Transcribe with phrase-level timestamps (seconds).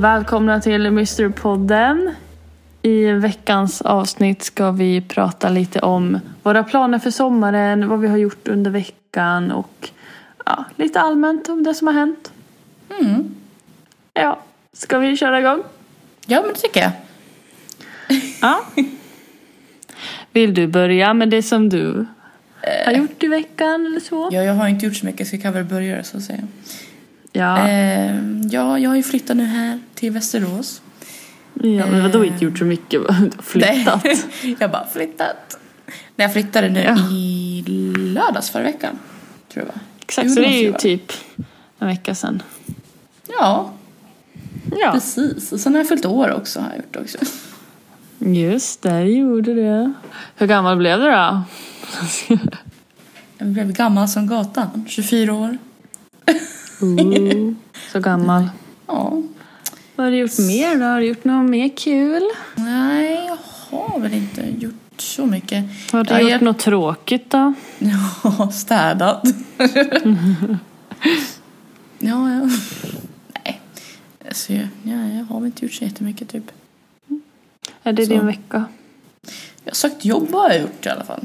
[0.00, 2.14] Välkomna till Mr-podden.
[2.82, 8.16] I veckans avsnitt ska vi prata lite om våra planer för sommaren, vad vi har
[8.16, 8.99] gjort under veckan
[9.52, 9.90] och
[10.46, 12.32] ja, lite allmänt om det som har hänt.
[13.00, 13.34] Mm.
[14.14, 14.42] Ja,
[14.72, 15.62] ska vi köra igång?
[16.26, 16.92] Ja, men det tycker jag.
[18.40, 18.64] Ja.
[20.32, 22.06] Vill du börja med det som du
[22.86, 24.28] har gjort i veckan eller så?
[24.32, 26.42] Ja, jag har inte gjort så mycket så jag kan väl börja så att säga.
[27.32, 28.16] Ja, Eh,
[28.50, 30.82] ja, jag har ju flyttat nu här till Västerås.
[31.54, 32.90] ja men vadå inte gjort så mycket?
[33.08, 34.06] Du har Flyttat?
[34.60, 35.58] Jag bara flyttat.
[36.16, 36.96] När jag flyttade nu Ja.
[37.12, 37.64] i
[37.98, 38.98] lördags förra veckan.
[39.52, 39.74] Tror jag?
[40.00, 41.12] Exakt, Jo, så det är ju typ
[41.78, 42.42] en vecka sedan.
[43.38, 43.72] Ja,
[44.80, 45.52] Ja, precis.
[45.52, 46.60] Och sen har jag fyllt år också.
[46.60, 47.18] Har jag gjort också.
[48.18, 49.92] just det, gjorde det.
[50.36, 51.42] Hur gammal blev du då?
[53.38, 54.86] Jag blev gammal som gatan.
[54.88, 55.58] 24 år.
[56.80, 57.52] Ooh,
[57.92, 58.48] så gammal.
[58.86, 59.22] Ja.
[59.96, 60.84] Vad har du gjort mer då?
[60.84, 62.22] Har du gjort något mer kul?
[62.54, 63.38] Nej, jag
[63.70, 65.64] har väl inte gjort så mycket.
[65.92, 67.52] Har du Ja, gjort jag- något tråkigt då?
[68.22, 69.22] Ja, städat.
[71.98, 72.48] ja, ja.
[73.44, 73.60] Nej.
[74.28, 76.50] Alltså, jag, ja, jag har väl inte gjort så jättemycket typ.
[77.82, 78.12] Är det Så.
[78.12, 78.64] din vecka?
[79.64, 81.24] Jag har sökt jobb har jag gjort i alla fall.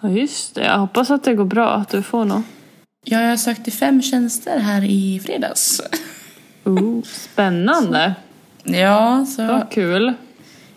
[0.00, 0.64] Ja, just det.
[0.64, 2.44] Jag hoppas att det går bra, att du får något.
[3.04, 5.80] Ja, jag sökte fem tjänster här i fredags.
[6.64, 8.14] Ooh, spännande.
[8.62, 10.12] Ja, så, Vad kul.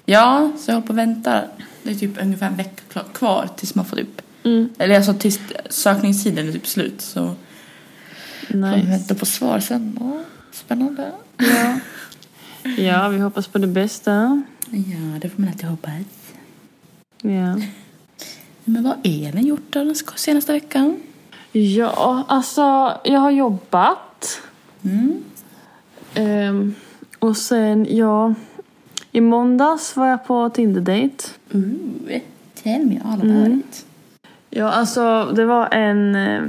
[0.05, 1.47] ja, så jag håller på och väntar.
[1.85, 4.21] Det är typ ungefär en vecka kvar tills man får typ...
[4.43, 7.01] Mm, Eller alltså tills sökningstiden är typ slut.
[7.01, 7.35] Så
[8.47, 8.89] får nice.
[8.89, 9.97] vänta på svar sen.
[9.99, 11.11] Ja, spännande.
[11.37, 11.79] Ja.
[12.77, 14.43] ja, vi hoppas på det bästa.
[14.69, 15.91] Ja, det får man alltid hoppas.
[17.21, 17.59] Ja.
[18.63, 21.01] Men vad har Elin gjort då den senaste veckan?
[21.51, 22.61] Ja, alltså
[23.03, 24.41] jag har jobbat.
[24.83, 25.23] Mm.
[26.13, 26.75] Ehm,
[27.19, 28.33] och sen, ja.
[29.11, 31.25] I måndags var jag på Tinder-date.
[31.55, 32.19] Ooh,
[32.63, 33.37] tell me all Mm.
[33.43, 33.85] about it.
[34.49, 36.15] Ja, alltså det var en...
[36.15, 36.41] eh,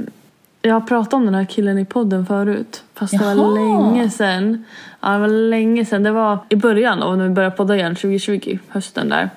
[0.61, 2.83] Jag har pratat om den här killen i podden förut.
[2.93, 3.53] Fast det var Jaha.
[3.91, 4.63] länge sedan.
[5.01, 6.03] Ja, det var länge sedan.
[6.03, 9.29] Det var i början av när vi började podda igen, 2020, hösten där.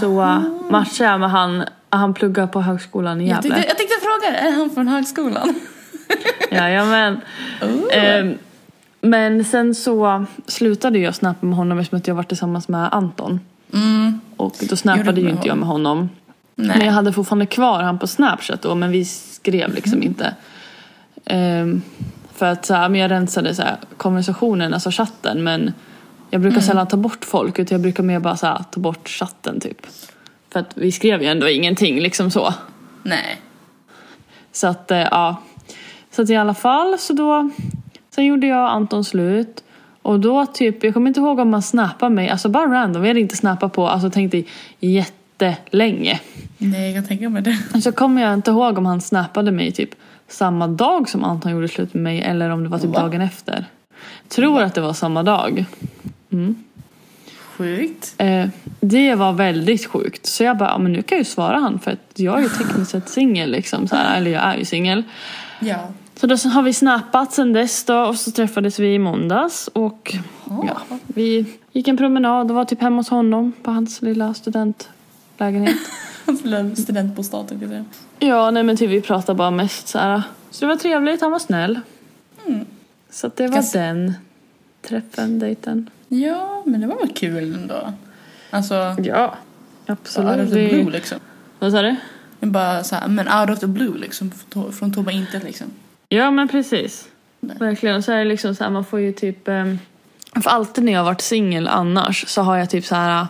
[0.00, 0.38] Så uh,
[0.70, 1.64] matchade jag med han.
[1.90, 3.50] Han pluggar på högskolan i Jag Gävle.
[3.50, 5.54] tänkte, jag tänkte fråga, är han från högskolan?
[6.50, 7.20] Jajamän.
[7.62, 7.98] Oh.
[7.98, 8.34] Ehm,
[9.00, 13.40] men sen så slutade jag snappa med honom eftersom att jag var tillsammans med Anton.
[13.74, 14.20] Mm.
[14.36, 16.08] Och då snappade ju inte jag med honom.
[16.56, 16.76] Nej.
[16.78, 20.02] Men jag hade fortfarande kvar han på Snapchat då, men vi skrev liksom Mm.
[20.08, 20.34] inte.
[21.24, 21.82] Ehm,
[22.34, 25.72] för att så här, men jag rensade så här, konversationen, alltså chatten, men
[26.30, 26.66] jag brukar Mm.
[26.66, 29.86] sällan ta bort folk, utan jag brukar mer bara så här, ta bort chatten typ.
[30.52, 32.54] För att vi skrev ju ändå ingenting liksom så.
[33.02, 33.40] Nej.
[34.52, 35.36] Så att eh, ja.
[36.10, 37.50] Så att i alla fall så då.
[38.14, 39.64] Sen gjorde jag Anton slut.
[40.04, 43.02] Och då typ, jag kommer inte ihåg om han snappade mig, alltså bara random.
[43.02, 44.42] Vi hade inte snappat på, alltså tänkte
[44.80, 46.20] jättelänge.
[46.58, 47.82] Nej, jag kan tänka mig det.
[47.82, 49.90] Så kommer jag inte ihåg om han snappade mig typ
[50.28, 53.00] samma dag som Anton gjorde slut med mig eller om det var typ Va?
[53.00, 53.64] dagen efter.
[54.28, 55.64] Tror att det var samma dag.
[57.56, 58.14] Sjukt.
[58.18, 58.46] Eh,
[58.80, 60.26] det var väldigt sjukt.
[60.26, 62.42] Så jag bara, ja, men nu kan jag ju svara han för att jag är
[62.42, 63.88] ju tekniskt sett singel liksom.
[63.88, 65.02] Så här, eller jag är ju singel.
[65.60, 65.88] Ja.
[66.16, 70.14] Så då har vi snappat sen dess då och så träffades vi i måndags och
[70.44, 75.76] ja, vi gick en promenad och var typ hemma hos honom på hans lilla studentlägenhet.
[76.26, 77.84] Hans lilla studentbostad tänkte jag
[78.30, 80.22] ja, nej men typ vi pratade bara mest så här.
[80.50, 81.80] Så det var trevligt, han var snäll.
[82.46, 82.66] Mm.
[83.10, 84.14] Så det var Kas- den
[84.82, 85.90] träffen, dejten.
[86.08, 87.92] Ja, men det var väl kul ändå.
[88.50, 90.46] Alltså, Ja, out absolut.
[90.48, 91.18] of the blue liksom.
[91.58, 91.96] Vad sa du?
[92.40, 94.30] Men bara så här, men out of the blue liksom.
[94.50, 95.66] Från- Från tomma intet liksom.
[96.08, 97.08] Ja men precis.
[97.40, 97.96] Verkligen.
[97.96, 99.48] Och så är det liksom så här, man får ju typ...
[99.48, 99.78] ehm,
[100.42, 103.26] För alltid när jag har varit singel annars så har jag typ så här...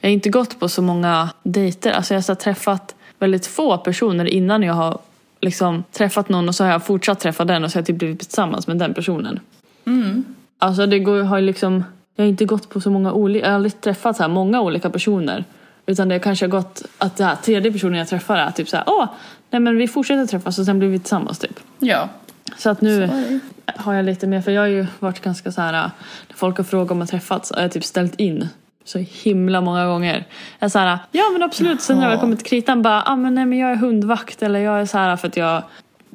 [0.00, 1.90] Jag har inte gått på så många dejter.
[1.92, 4.98] Alltså jag har träffat väldigt få personer innan jag har
[5.40, 7.96] liksom träffat någon och så har jag fortsatt träffa den och så har jag typ
[7.96, 9.40] blivit tillsammans med den personen.
[9.86, 10.24] Mm.
[10.58, 11.84] Alltså det går, har liksom...
[12.16, 13.44] Jag har inte gått på så många olika...
[13.44, 15.44] Jag har aldrig träffat så här många olika personer.
[15.86, 18.84] Utan det kanske har gått att här tredje personen jag träffar är typ så här,
[18.86, 19.06] åh,
[19.50, 21.60] nej men vi fortsätter träffas och sen blir vi tillsammans typ.
[21.78, 22.08] Ja.
[22.56, 23.40] Så att nu det.
[23.76, 25.90] har jag lite mer, för jag har ju varit ganska så här, när
[26.34, 28.48] folk har frågat om att träffats har jag typ ställt in
[28.84, 30.26] så himla många gånger.
[30.58, 33.02] Jag är så här, ja men absolut, sen när jag väl kommit till kritan bara,
[33.06, 35.62] ah, men nej men jag är hundvakt eller jag är så här för att jag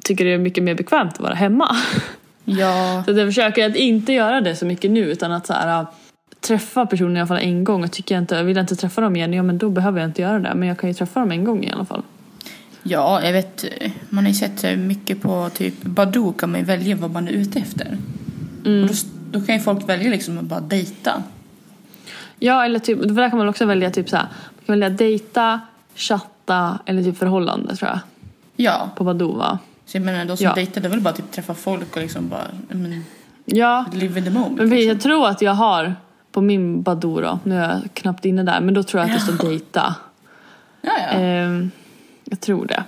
[0.04, 1.76] tycker det är mycket mer bekvämt att vara hemma.
[2.44, 3.02] Ja.
[3.06, 5.88] Så jag försöker att inte göra det så mycket nu utan att så här, äh,
[6.40, 9.00] träffa personen i alla fall en gång och tycker jag inte, vill jag inte träffa
[9.00, 10.54] dem igen, ja men då behöver jag inte göra det.
[10.54, 12.02] Men jag kan ju träffa dem en gång i alla fall.
[12.88, 13.64] Ja, jag vet.
[14.10, 17.32] Man har ju sett mycket på typ Badoo kan man ju välja vad man är
[17.32, 17.98] ute efter.
[18.64, 18.82] Mm.
[18.82, 18.94] Och då,
[19.38, 21.22] då kan ju folk välja liksom att bara dejta.
[22.38, 24.90] Ja eller typ, för där kan man också välja typ så här, man kan välja
[24.90, 25.60] dejta,
[25.94, 27.98] chatta eller typ förhållande tror jag.
[28.56, 28.90] Ja.
[28.96, 29.58] På Badoo va?
[29.86, 30.56] Så jag menar, de som Ja.
[30.56, 33.04] är väl bara typ träffa folk och liksom bara men,
[33.44, 34.56] Ja, live in the moment.
[34.58, 34.88] men vi- liksom.
[34.88, 35.94] jag tror att jag har
[36.32, 39.16] på min Badoo då, nu är jag knappt inne där, men då tror jag att
[39.26, 39.94] det står dejta.
[40.82, 41.18] Ja, ja.
[41.18, 41.70] Ehm,
[42.30, 42.84] jag tror det.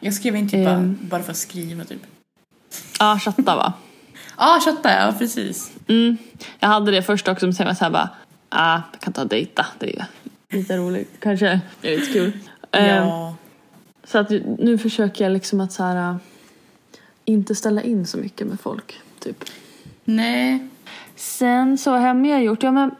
[0.00, 0.98] Jag skrev in typ bara, ehm.
[1.00, 2.02] bara för att skriva typ.
[2.98, 3.72] Ja, chatta va?
[4.14, 5.72] Ja, ah, chatta ja, precis.
[5.88, 6.16] Mm.
[6.58, 8.10] Jag hade det först också, men sen var jag såhär bara,
[8.48, 10.06] ah, jag kan ta dejta, det är
[10.50, 11.10] lite roligt.
[11.20, 12.32] Kanske det är lite kul.
[12.72, 13.34] Ehm, Ja.
[14.04, 16.16] Så att nu försöker jag liksom att så här, äh,
[17.24, 19.44] inte ställa in så mycket med folk, typ.
[20.04, 20.68] Nej.
[21.16, 22.62] Sen så har jag mer gjort?
[22.62, 22.90] Ja men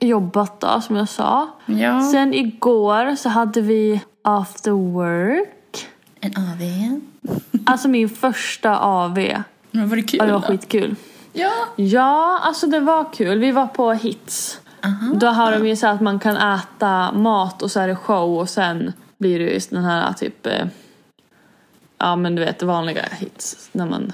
[0.00, 1.48] jobbat då, som jag sa.
[1.66, 2.02] Ja.
[2.12, 5.88] Sen igår så hade vi after work.
[6.20, 7.00] En AV.
[7.64, 9.18] Alltså min första AV.
[9.70, 10.46] Men var det kul Ja, det var då?
[10.46, 10.96] skitkul.
[11.32, 11.50] Ja.
[11.76, 13.38] Ja, alltså det var kul.
[13.38, 14.60] Vi var på Hits.
[14.84, 15.14] Aha.
[15.14, 18.38] Då har de ju så att man kan äta mat och så är det show
[18.38, 20.66] och sen blir det ju just den här typ eh,
[21.98, 24.12] Ja men du vet vanliga hits när man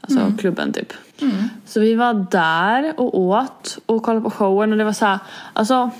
[0.00, 0.92] Alltså klubben typ.
[1.20, 1.48] Mm.
[1.66, 5.18] Så vi var där och åt och kollade på showen och det var så här,
[5.52, 5.90] alltså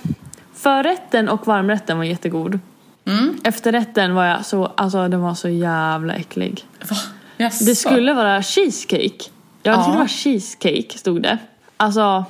[0.54, 2.58] förrätten och varmrätten var jättegod.
[3.04, 3.36] Mm.
[3.44, 6.66] Efterrätten var jag så, alltså den var så jävla äcklig.
[6.90, 6.96] Va?
[7.36, 7.64] Jaså?
[7.64, 9.30] Det skulle vara cheesecake.
[9.62, 9.82] Ja, det Ja.
[9.82, 11.38] skulle vara cheesecake stod det.
[11.76, 12.24] Alltså,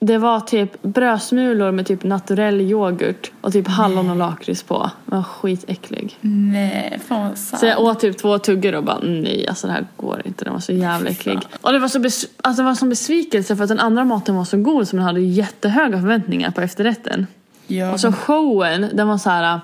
[0.00, 4.90] det var typ brödsmulor med typ naturell yoghurt och typ hallon och lakrits på.
[5.06, 6.16] Den var skitäcklig.
[6.20, 7.60] Nej, fan vad sant.
[7.60, 10.44] Så jag åt typ två tuggor och bara nej alltså det här går inte.
[10.44, 11.38] Den var så jävla äcklig.
[11.60, 14.36] Och det var så bes- alltså, det var som besvikelse för att den andra maten
[14.36, 17.26] var så god så man hade jättehöga förväntningar på efterrätten.
[17.66, 19.60] Ja, Och så showen, den var så här.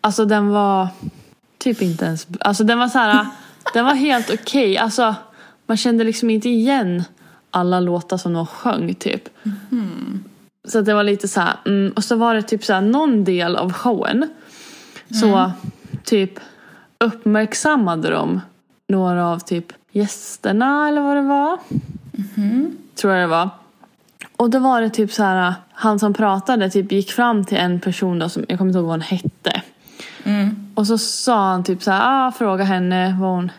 [0.00, 0.88] Alltså den var
[1.58, 3.26] typ inte ens, alltså den var så här.
[3.74, 4.78] den var helt okej.
[4.78, 5.14] Alltså
[5.66, 7.04] man kände liksom inte igen
[7.50, 9.28] alla låtar som de sjöng typ.
[10.64, 12.80] Så att det var lite så här, mm, och så var det typ så här
[12.80, 14.30] någon del av showen.
[15.20, 15.52] Så
[16.04, 16.40] typ
[16.98, 18.40] uppmärksammade de
[18.88, 21.58] några av typ gästerna eller vad det var.
[22.94, 23.50] Tror jag det var.
[24.36, 27.80] Och då var det typ så här, han som pratade typ gick fram till en
[27.80, 29.62] person då som, jag kommer inte ihåg vad hon hette.
[30.30, 30.56] Mm.
[30.74, 33.50] Och så sa han typ så här, ah, fråga henne vad hon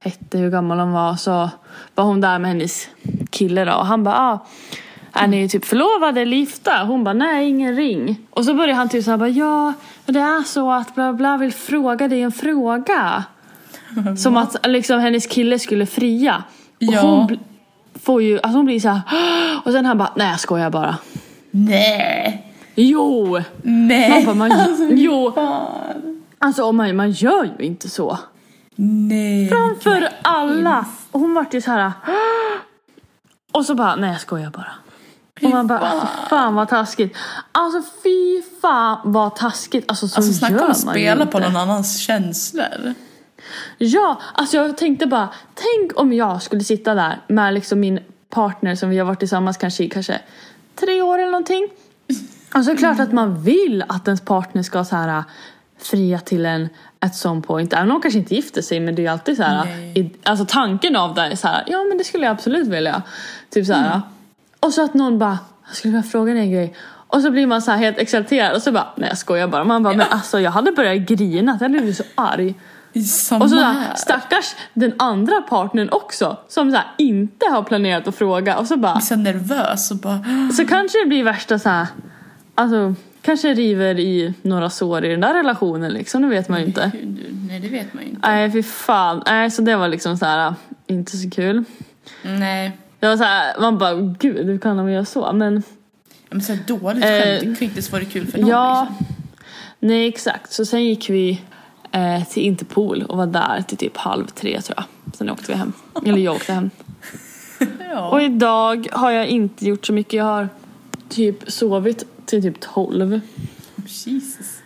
[0.00, 1.16] hette, hur gammal hon var.
[1.16, 1.50] Så
[1.94, 2.88] var hon där med hennes
[3.30, 3.72] kille då.
[3.74, 4.46] Och han bara, ah,
[5.12, 6.84] är ni typ förlovade eller gifta?
[6.84, 8.16] Hon bara, nej ingen ring.
[8.30, 9.72] Och så började han typ så här, bara, ja,
[10.06, 13.24] men det är så att bla bla vill fråga dig en fråga.
[14.18, 16.42] Som att liksom hennes kille skulle fria.
[16.76, 17.00] Och Ja.
[17.00, 17.38] hon
[18.02, 19.00] får ju, alltså hon blir så här,
[19.64, 20.96] och sen han bara, nej jag skojar bara.
[21.50, 22.46] Nej.
[22.74, 23.40] Jo!
[23.62, 24.10] Nej.
[24.10, 26.09] Man bara, man, Alltså, jo, Fan.
[26.40, 28.18] Alltså man, man gör ju inte så.
[28.76, 29.48] Nej.
[29.48, 30.86] Framför alla!
[31.10, 31.92] Och hon vart ju så här.
[33.52, 34.72] Och så bara, nej jag skojar bara.
[35.42, 36.00] Och man bara, fan.
[36.00, 37.16] fy fan vad taskigt.
[37.52, 39.84] Alltså fy fan vad taskigt.
[39.88, 42.94] Alltså så Alltså gör snacka om man att spela på någon annans känslor.
[43.78, 48.74] Ja, alltså jag tänkte bara, tänk om jag skulle sitta där med liksom min partner
[48.74, 50.20] som vi har varit tillsammans kanske i kanske
[50.74, 51.68] tre år eller någonting.
[52.54, 55.24] Och så är det klart att man vill att ens partner ska så här
[55.82, 56.68] fria till en
[56.98, 57.72] at some point.
[57.72, 59.66] Även om de kanske inte gifter sig men det är ju alltid så här,
[59.98, 63.02] i, alltså tanken av det är så här, ja men det skulle jag absolut vilja.
[63.50, 64.00] Typ så här.
[64.60, 66.74] Och så att någon bara, jag skulle vilja fråga dig en grej.
[67.06, 69.64] Och så blir man så här helt exalterad och så bara, nej jag skojar bara.
[69.64, 72.54] Man bara, men alltså jag hade börjat grina, jag blivit så arg.
[73.06, 78.08] Samma Och så där, stackars den andra partnern också som så här, inte har planerat
[78.08, 80.24] att fråga och så bara så nervös och bara...
[80.56, 81.86] så kanske det blir värsta så här,
[82.54, 86.66] alltså kanske river i några sår i den där relationen liksom, det vet man ju
[86.66, 86.92] inte.
[87.48, 88.28] Nej, det vet man ju inte.
[88.28, 90.54] Nej fy fan, nej så det var liksom så här
[90.86, 91.64] inte så kul.
[92.22, 92.72] Nej.
[93.00, 95.32] Det var så här, man bara gud hur kan de göra så?
[95.32, 95.62] Men
[96.30, 98.86] Men så här dåligt Eh, skämt, det kan inte ens vara kul för någon ja,
[98.90, 99.06] liksom.
[99.78, 100.52] nej exakt.
[100.52, 101.40] Så sen gick vi
[101.92, 104.84] eh, till Interpol och var där till typ halv tre tror jag.
[105.14, 105.72] Sen åkte vi hem.
[106.06, 106.70] Eller jag åkte hem.
[107.92, 108.08] Ja.
[108.08, 110.12] Och idag har jag inte gjort så mycket.
[110.12, 110.48] Jag har
[111.08, 113.20] typ sovit till typ 12.
[113.86, 114.62] Jesus.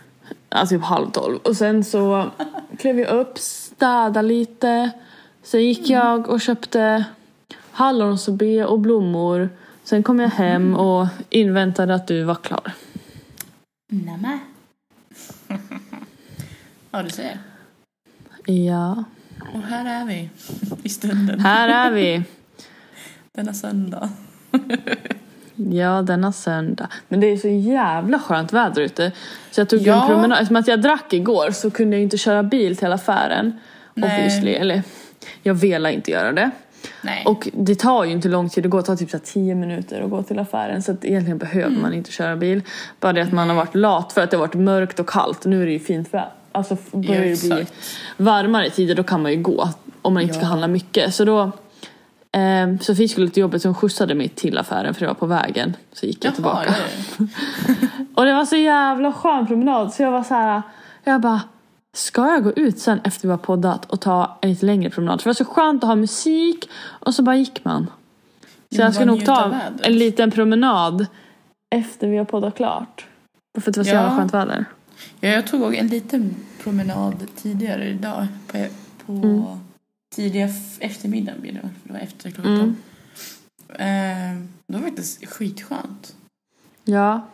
[0.49, 1.37] Alltså typ halv 12.
[1.37, 2.31] Och sen så
[2.77, 4.91] klev jag upp, städade lite.
[5.43, 7.05] Sen gick jag och köpte
[7.71, 9.49] hallonsorbet och blommor.
[9.83, 12.73] Sen kom jag hem och inväntade att du var klar.
[13.91, 14.39] Nämen.
[16.91, 17.39] ja, du ser.
[18.45, 19.03] Ja.
[19.53, 20.29] Och här är vi
[20.83, 21.39] i stunden.
[21.39, 22.23] Här är vi.
[23.31, 24.09] Denna söndag.
[25.55, 26.87] Ja, denna söndag.
[27.07, 29.11] Men det är så jävla skönt väder ute.
[29.51, 30.01] Så jag tog Ja.
[30.01, 30.31] en promenad.
[30.37, 33.59] Eftersom att jag drack igår så kunde jag inte köra bil till affären.
[33.93, 34.09] Nej.
[34.09, 34.51] Obviously.
[34.53, 34.83] Eller,
[35.43, 36.49] jag ville inte göra det.
[37.01, 37.23] Nej.
[37.25, 38.77] Och det tar ju inte lång tid att gå.
[38.77, 40.83] Det tar typ så här 10 minuter att gå till affären.
[40.83, 41.81] Så att egentligen behöver Mm.
[41.81, 42.61] man inte köra bil.
[42.99, 45.45] Bara det att man har varit lat för att det har varit mörkt och kallt.
[45.45, 46.29] Nu är det ju fint väder.
[46.51, 47.65] Alltså börjar det bli
[48.17, 49.69] varmare tider då kan man ju gå.
[50.01, 50.47] Om man inte ska Ja.
[50.47, 51.13] handla mycket.
[51.15, 51.51] Så då
[52.35, 55.25] eh, Sofie skulle till jobbet så hon skjutsade mig till affären för jag var på
[55.25, 55.75] vägen.
[55.93, 56.73] Så gick jag Jaha, tillbaka.
[57.17, 57.27] det.
[58.15, 60.61] Och det var så jävla skön promenad så jag var så här.
[61.03, 61.41] Jag bara,
[61.97, 65.21] ska jag gå ut sen efter vi har poddat och ta en lite längre promenad?
[65.21, 67.87] För det var så skönt att ha musik och så bara gick man.
[68.75, 69.81] Så Ja, jag ska nog ta vädret.
[69.87, 71.05] en liten promenad
[71.75, 73.05] efter vi har poddat klart.
[73.61, 73.95] För att det var så Ja.
[74.01, 74.65] jävla skönt väder.
[75.19, 78.27] Ja, jag tog en liten promenad tidigare idag.
[78.47, 78.65] På,
[79.05, 79.43] på Mm.
[80.15, 81.59] Tidiga eftermiddagen blir det.
[81.59, 82.75] För det var efter klockan Mm.
[83.69, 86.15] Eh, det var faktiskt skitskönt.
[86.83, 87.27] Ja.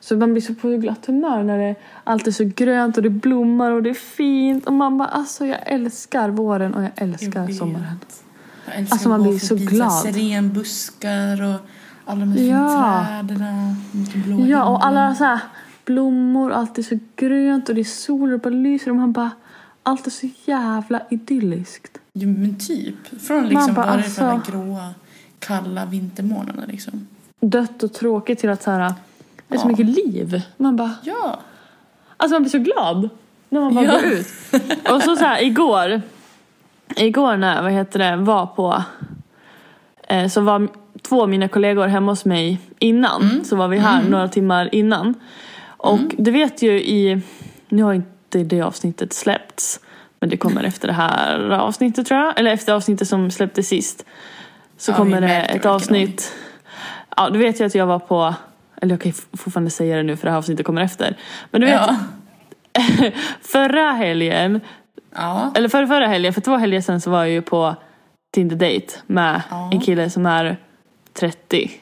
[0.00, 1.74] Så man blir så på glatt humör när det
[2.04, 4.66] allt är så grönt och det blommar och det är fint.
[4.66, 8.00] Och man bara alltså jag älskar våren och jag älskar Jag sommaren.
[8.66, 9.92] Jag älskar Alltså, man blir så glad.
[9.92, 11.60] Sirenbuskar och
[12.04, 13.06] alla de här Ja.
[13.08, 14.48] träden.
[14.48, 15.40] Ja, och alla så här
[15.84, 19.12] blommor, allt är så grönt och det är sol och det bara lyser och man
[19.12, 19.30] bara
[19.82, 21.98] allt är så jävla idylliskt.
[22.12, 23.20] Ja, men typ.
[23.22, 24.94] Från liksom bara, bara, alltså- från de gråa,
[25.38, 27.06] kalla vintermånaderna liksom.
[27.40, 28.94] Dött och tråkigt till att så här,
[29.48, 29.68] det är så Ja.
[29.68, 30.42] mycket liv.
[30.56, 31.40] Man bara, Ja.
[32.16, 33.08] alltså man blir så glad
[33.48, 33.92] när man bara Ja.
[33.92, 34.26] går ut.
[34.90, 36.02] Och så så här igår,
[36.96, 38.82] igår när vad heter det, var på,
[40.08, 40.68] eh, så var
[41.02, 43.44] två av mina kollegor hemma hos mig innan.
[43.44, 45.14] Så var vi här några timmar innan.
[45.76, 47.20] Och du vet ju i,
[47.68, 48.08] nu har inte
[48.38, 49.80] det avsnittet släppts.
[50.20, 52.38] Men det kommer efter det här avsnittet tror jag.
[52.38, 54.04] Eller efter avsnittet som släpptes sist.
[54.76, 56.32] Så Ja, kommer det ett avsnitt.
[57.16, 58.34] Ja, du vet ju att jag var på,
[58.82, 61.16] eller jag kan fortfarande säga det nu för det här avsnittet kommer efter.
[61.50, 61.96] Men du vet, Ja.
[63.40, 64.60] förra helgen,
[65.14, 65.52] Ja.
[65.54, 67.74] eller förra, förra helgen, för två helger sedan så var jag ju på
[68.34, 69.70] Tinder date med Ja.
[69.72, 70.56] en kille som är
[71.12, 71.80] 31.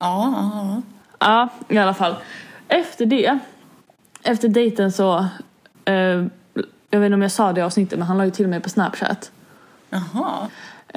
[0.00, 0.82] Ja, ja,
[1.20, 2.14] Ja, i alla fall.
[2.68, 3.38] Efter det,
[4.22, 5.26] efter dejten så,
[5.84, 5.94] eh,
[6.90, 8.60] jag vet inte om jag sa det i avsnittet men han la ju till mig
[8.60, 9.30] på Snapchat.
[9.90, 10.48] Jaha.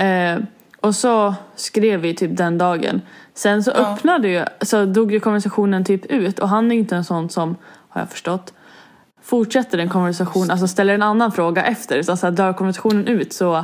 [0.08, 0.40] Eh,
[0.80, 3.02] och så skrev vi typ den dagen.
[3.34, 3.94] Sen så Ja.
[3.94, 7.56] öppnade ju, så dog ju konversationen typ ut och han är inte en sån som,
[7.90, 8.54] har jag förstått,
[9.22, 12.04] fortsätter en konversation, alltså ställer en annan fråga efter.
[12.04, 13.64] Så alltså, dör konversationen ut så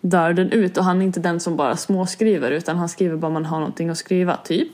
[0.00, 3.30] dör den ut och han är inte den som bara småskriver utan han skriver bara
[3.32, 4.72] man har någonting att skriva typ.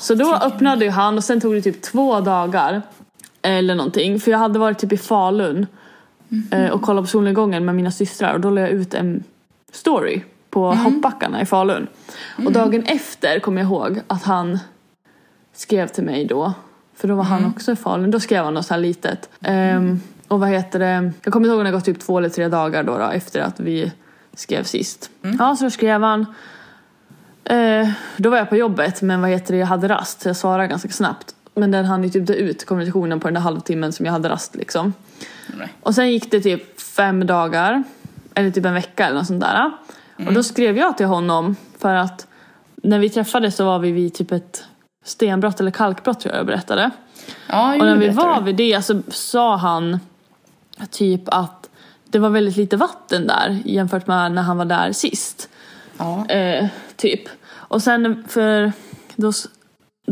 [0.00, 2.82] Så då öppnade ju han och sen tog det typ två dagar
[3.42, 4.20] eller någonting.
[4.20, 5.66] För jag hade varit typ i Falun
[6.50, 9.24] eh, och kollat på solnedgången med mina systrar och då la jag ut en
[9.72, 11.86] story på hoppbackarna i Falun.
[12.44, 14.58] Och dagen efter kom jag ihåg att han
[15.52, 16.52] skrev till mig då.
[16.94, 18.10] För då var han också i Falun.
[18.10, 19.28] Då skrev han något så här litet.
[19.40, 21.12] Ehm, och vad heter det?
[21.22, 23.40] Jag kommer inte ihåg när det gått typ två eller tre dagar då, då efter
[23.40, 23.92] att vi
[24.34, 25.10] skrev sist.
[25.38, 26.26] Ja, så då skrev han.
[27.44, 30.36] Eh, då var jag på jobbet men vad heter det, jag hade rast så jag
[30.36, 31.34] svarade ganska snabbt.
[31.60, 34.28] Men den hann ju typ dö ut kommunikationen på den där halvtimmen som jag hade
[34.28, 34.94] rast liksom.
[35.58, 35.74] Nej.
[35.80, 37.82] Och sen gick det typ fem dagar,
[38.34, 39.70] eller typ en vecka eller något sånt där.
[40.26, 42.26] Och då skrev jag till honom för att
[42.82, 44.64] när vi träffades så var vi vid typ ett
[45.04, 46.90] stenbrott eller kalkbrott tror jag jag berättade.
[47.46, 50.00] Ja, Och när vi var vid det så sa han
[50.90, 51.70] typ att
[52.04, 55.48] det var väldigt lite vatten där jämfört med när han var där sist.
[55.98, 56.26] Ja.
[56.26, 57.20] Eh, typ.
[57.52, 58.72] Och sen för
[59.16, 59.32] då,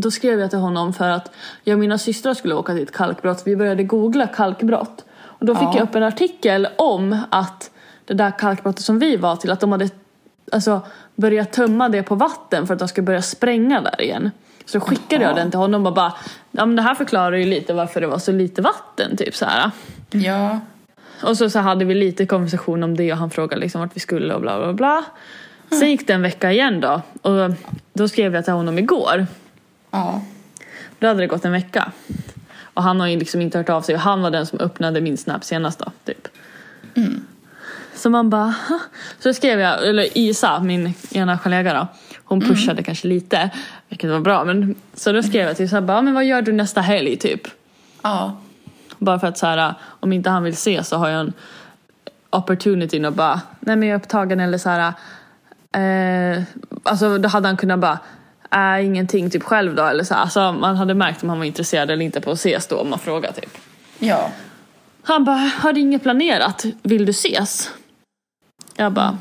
[0.00, 1.30] då skrev jag till honom för att
[1.64, 3.42] jag och mina systrar skulle åka till ett kalkbrott.
[3.44, 5.04] Vi började googla kalkbrott.
[5.20, 5.74] Och då fick Ja.
[5.76, 7.70] jag upp en artikel om att
[8.04, 9.88] det där kalkbrottet som vi var till, att de hade
[10.52, 10.80] alltså,
[11.14, 14.30] börjat tömma det på vatten för att de ska börja spränga där igen.
[14.66, 15.36] Så skickade jag Jaha.
[15.38, 16.12] den till honom och bara,
[16.50, 19.44] ja men det här förklarar ju lite varför det var så lite vatten typ så
[19.44, 19.70] här.
[20.10, 20.60] Ja.
[21.22, 24.00] Och så, så hade vi lite konversation om det och han frågade liksom vart vi
[24.00, 25.04] skulle och bla bla bla.
[25.78, 27.50] Sen gick det en vecka igen då och
[27.92, 29.26] då skrev jag till honom igår.
[29.90, 30.22] Ja.
[30.98, 31.92] Då hade det gått en vecka.
[32.74, 35.00] Och han har ju liksom inte hört av sig och han var den som öppnade
[35.00, 36.28] min snap senast då, typ.
[37.94, 38.78] Så man bara, "Ha?"
[39.18, 41.86] Så skrev jag, eller Isa, min ena kollega då.
[42.24, 43.50] Hon pushade kanske lite,
[43.88, 44.44] vilket var bra.
[44.44, 47.40] Men, så då skrev jag till Isa, bara, men vad gör du nästa helg typ?
[48.02, 48.40] Ja.
[48.98, 51.32] Bara för att så här, om inte han vill se så har jag en
[52.30, 54.92] opportunity att bara, nej men jag är upptagen eller så här.
[55.72, 56.42] Eh,
[56.82, 57.98] alltså då hade han kunnat bara,
[58.50, 60.14] äh, ingenting typ själv då eller så.
[60.14, 62.90] Alltså man hade märkt om han var intresserad eller inte på att ses då om
[62.90, 63.58] man frågar typ.
[63.98, 64.30] Ja.
[65.02, 66.64] Han bara, har du inget planerat?
[66.82, 67.70] Vill du ses?
[68.76, 69.18] Jag bara,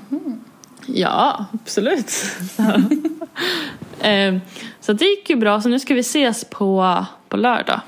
[0.85, 2.11] ja absolut.
[4.01, 4.37] eh,
[4.81, 7.81] så det gick ju bra, så nu ska vi ses på, på lördag.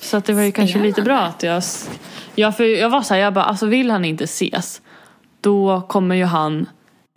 [0.00, 1.62] Så att det var ju kanske lite bra att jag...
[2.34, 4.82] Ja, för jag var så här, jag bara, alltså vill han inte ses,
[5.40, 6.66] då kommer ju han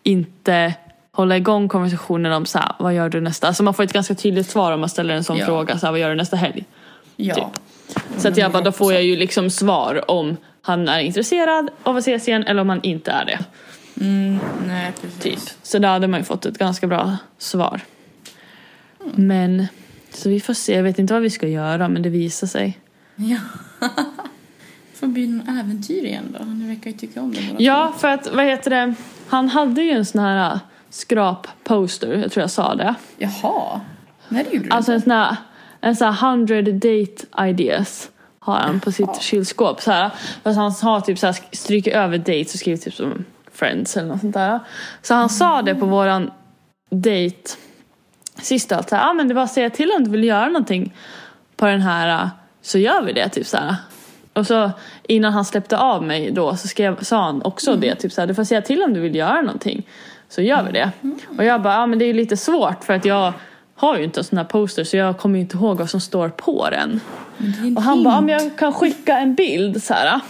[0.04, 0.74] inte
[1.12, 3.48] hålla igång konversationen om så här, vad gör du nästa?
[3.48, 5.46] Alltså man får ett ganska tydligt svar om man ställer en sån Ja.
[5.46, 6.66] fråga, så här, vad gör du nästa helg?
[7.16, 7.36] Ja.
[7.36, 7.46] Typ.
[8.18, 11.98] Så att jag bara, då får jag ju liksom svar om han är intresserad av
[11.98, 13.40] att ses igen eller om han inte är det.
[14.06, 15.46] Mm, nej, precis.
[15.46, 15.54] Typ.
[15.64, 17.82] Så där hade man ju fått ett ganska bra svar.
[19.14, 19.68] Men,
[20.14, 20.76] så vi får se.
[20.76, 22.80] Jag vet inte vad vi ska göra men det visar sig.
[23.16, 23.38] Ja.
[24.94, 26.46] får bli någon äventyr igen då.
[26.46, 28.94] Ni verkar ju tycka om det Ja, för att vad heter det?
[29.28, 30.60] Han hade ju en sån här
[30.92, 32.96] skrap-poster, jag tror jag sa det.
[33.18, 33.82] Jaha.
[34.30, 35.36] Nej, det gjorde du Alltså en sån här,
[35.82, 39.20] en sån här 100 date ideas har han på sitt Jaha.
[39.20, 39.82] kylskåp.
[39.82, 40.10] Så här,
[40.44, 44.08] fast han har typ så här, stryker över dates och skriver typ som friends eller
[44.08, 44.60] något sånt där.
[45.02, 46.32] Så han sa det på våran
[46.90, 47.52] date
[48.42, 50.94] sist att ah, men det var att säga till om du vill göra någonting
[51.56, 52.30] på den här
[52.62, 53.30] så gör vi det.
[53.30, 53.76] Typ så här.
[54.34, 54.72] Och så
[55.04, 57.96] innan han släppte av mig då så skrev, sa han också det.
[57.96, 59.88] Typ så här, du får säga till om du vill göra någonting.
[60.32, 60.92] Så gör vi det.
[61.38, 63.34] Och jag bara, ja men det är lite svårt för att jag
[63.76, 66.02] har ju inte en sån här poster så jag kommer ju inte ihåg vad som
[66.02, 67.00] står på den.
[67.38, 70.20] Det Och han bara, ja, men jag kan skicka en bild så här.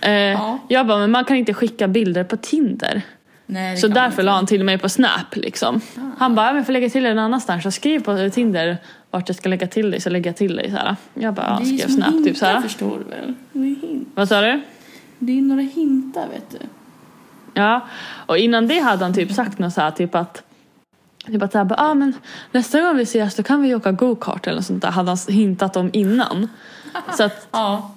[0.00, 0.58] Eh, Ja.
[0.68, 3.02] Jag bara, men man kan inte skicka bilder på Tinder.
[3.46, 5.80] Nej, det Så därför la han till mig på Snap liksom.
[6.18, 7.62] Han bara, ja, men jag får lägga till dig någon annanstans.
[7.62, 8.76] Så skriv på Tinder
[9.10, 10.96] vart jag ska lägga till dig så lägger jag till dig så här.
[11.14, 12.60] Jag bara, ja, Det skrev Snap hintar typ så här.
[12.60, 13.34] förstår du väl?
[13.52, 14.08] Det är, hint.
[14.14, 14.60] Vad sa du?
[15.18, 16.58] det är några hintar vet du.
[17.54, 17.80] Ja,
[18.26, 20.42] och innan det hade han typ sagt något så här typ att
[21.26, 22.14] Typ att så här, bara, ah, men
[22.52, 24.90] nästa gång vi ses då kan vi åka go-kart eller något sånt där.
[24.90, 26.48] Hade han hintat om innan.
[27.16, 27.90] Så att Ja.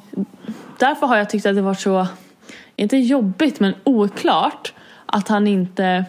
[0.78, 2.08] därför har jag tyckt att det var så,
[2.76, 4.74] inte jobbigt men oklart
[5.06, 6.06] att han inte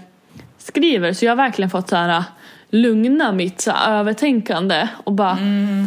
[0.59, 1.13] skriver.
[1.13, 2.25] Så jag har verkligen fått så här
[2.71, 5.39] lugna mitt så här, övertänkande och bara,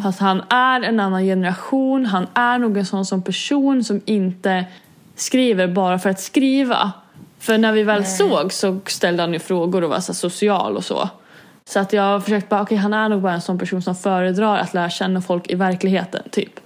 [0.04, 4.66] fast han är en annan generation, han är nog en sån som person som inte
[5.16, 6.92] skriver bara för att skriva.
[7.40, 10.86] För när vi väl såg så ställde han ju frågor och var så social och
[10.86, 11.10] så.
[11.66, 13.96] Så att jag har försökt bara, okej han är nog bara en sån person som
[13.96, 16.60] föredrar att lära känna folk i verkligheten typ.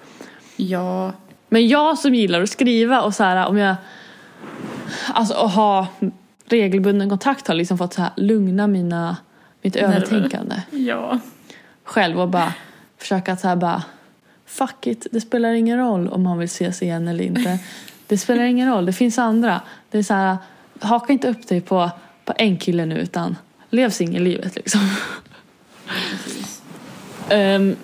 [0.55, 1.11] Ja.
[1.49, 3.75] Men jag som gillar att skriva och så här om jag
[5.13, 5.87] Alltså att ha
[6.45, 9.17] regelbunden kontakt har liksom fått så här lugna mina
[9.61, 9.87] mitt Nerver.
[9.95, 11.19] övertänkande Ja.
[11.83, 12.53] själv och bara
[12.97, 13.83] försöka att så här bara
[14.45, 17.59] fuck it, det spelar ingen roll om man vill ses igen eller inte.
[18.07, 19.61] Det spelar ingen roll, det finns andra.
[19.91, 20.37] Det är så här,
[20.83, 21.91] haka inte upp dig på,
[22.25, 23.35] på en kille nu utan
[23.69, 24.81] lev singellivet liksom.
[27.29, 27.75] Ehm,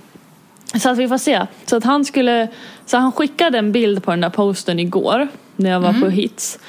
[0.81, 1.45] så att vi får se.
[1.65, 2.47] Så att han skulle,
[2.85, 6.59] så han skickade en bild på den där posten igår när jag var på hits.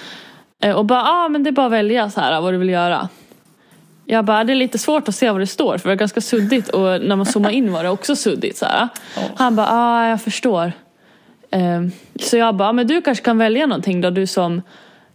[0.61, 2.59] Eh, Och bara, ja ah, men det är bara att välja så här vad du
[2.59, 3.09] vill göra.
[4.05, 6.21] Jag bara, det är lite svårt att se vad det står för det är ganska
[6.21, 8.89] suddigt och när man zoomar in var det också suddigt så här.
[9.17, 9.23] Ja.
[9.37, 10.73] Han bara, ja ah, jag förstår.
[11.51, 14.63] Ehm, så jag bara, ah, men du kanske kan välja någonting då du som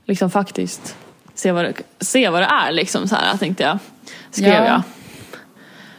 [0.06, 0.97] liksom faktiskt
[1.36, 3.80] ser vad det, ser vad det är liksom så här tänkte jag.
[4.32, 4.65] Skrev Ja.
[4.65, 4.82] jag.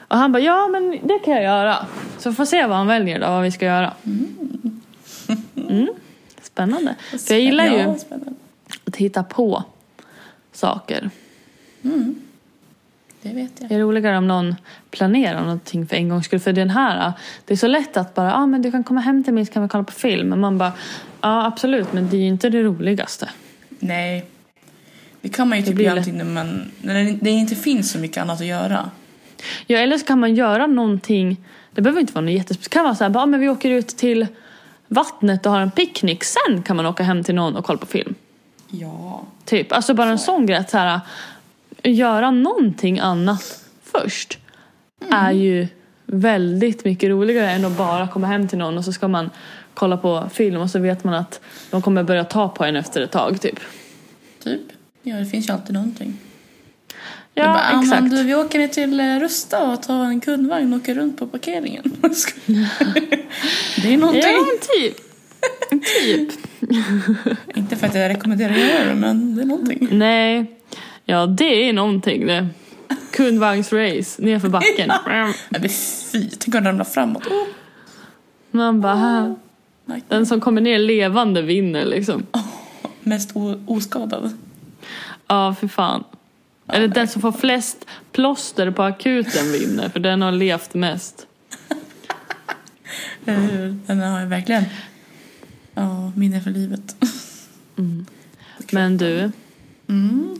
[0.08, 1.86] Och han bara, ja men det kan jag göra.
[2.18, 3.92] Så får se vad han väljer då, vad vi ska göra.
[5.68, 5.88] Mm.
[6.42, 6.94] Spännande.
[7.10, 7.94] För jag gillar ju
[8.84, 9.64] att hitta på
[10.52, 11.10] saker.
[13.22, 13.68] Det vet jag.
[13.68, 14.54] Det är roligare om någon
[14.90, 16.40] planerar någonting för en gångs skull.
[16.40, 17.12] För den här,
[17.44, 19.46] det är så lätt att bara, ja ah, men du kan komma hem till mig
[19.46, 20.28] så kan vi kolla på film.
[20.28, 20.72] Men man bara,
[21.20, 23.28] ja absolut men det är ju inte det roligaste.
[23.78, 24.26] Nej.
[25.26, 28.22] Det kan man ju typ göra alltid när, man, när det- inte finns så mycket
[28.22, 28.90] annat att göra.
[29.66, 31.36] Ja eller så kan man göra någonting,
[31.74, 32.62] det behöver inte vara något jättespeciellt.
[32.64, 34.26] Det kan vara så här, bara, ah, men vi åker ut till
[34.88, 36.24] vattnet och har en picknick.
[36.24, 38.14] Sen kan man åka hem till någon och kolla på film.
[38.70, 39.26] Ja.
[39.44, 41.00] Typ, alltså bara en sån grej att så här,
[41.82, 44.38] göra någonting annat först
[45.10, 45.68] är ju
[46.06, 49.30] väldigt mycket roligare än att bara komma hem till någon och så ska man
[49.74, 53.00] kolla på film och så vet man att de kommer börja ta på en efter
[53.00, 53.58] ett tag typ.
[54.44, 54.60] Typ.
[55.08, 56.18] Ja, det finns ju alltid någonting.
[57.34, 58.10] Ja, bara, "Ah, exakt.
[58.10, 61.26] Du, vi åker ner till eh, Rusta och tar en kundvagn och åker runt på
[61.26, 61.82] parkeringen.
[63.82, 64.22] det är någonting.
[64.22, 64.96] Ja, typ.
[66.00, 66.30] typ.
[67.56, 69.88] Inte för att jag rekommenderar att göra det, men det är någonting.
[69.90, 70.46] Nej,
[71.04, 72.46] ja det är någonting det.
[73.12, 74.88] Kundvagnsrace nerför backen.
[75.06, 75.68] Nej, men
[76.12, 77.26] fy, tänk om den ramlar framåt.
[77.26, 77.44] Oh,
[78.50, 79.34] Man bara,
[79.84, 80.02] nej.
[80.08, 82.26] den som kommer ner levande vinner liksom.
[83.00, 84.32] Mest o- oskadad.
[85.28, 86.04] Ja, för fan.
[86.68, 91.26] Eller den som får flest plåster på akuten vinner, för den har levt mest.
[93.24, 94.64] Den har ju verkligen
[96.14, 96.96] minne för livet.
[98.72, 99.30] Men du,
[99.88, 100.38] Mm.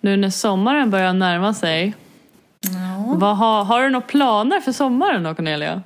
[0.00, 1.94] nu när sommaren börjar närma sig.
[2.60, 3.14] Ja.
[3.16, 5.82] Vad har, har du några planer för sommaren då Cornelia?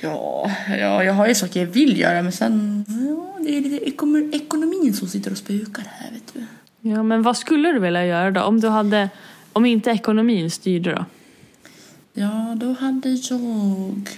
[0.00, 3.84] Ja, ja, jag har ju saker jag vill göra men sen ja, det är lite
[3.88, 6.46] ekonom- ekonomin som sitter och spökar här vet du.
[6.80, 8.42] Ja, men vad skulle du vilja göra då?
[8.42, 9.08] Om du hade,
[9.52, 11.04] om inte ekonomin styrde då?
[12.12, 14.08] Ja, då hade jag...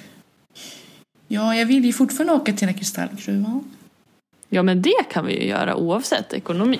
[1.28, 3.64] Ja, jag vill ju fortfarande åka till den här kristallgruvan.
[4.48, 6.78] Ja, men det kan vi ju göra oavsett ekonomi.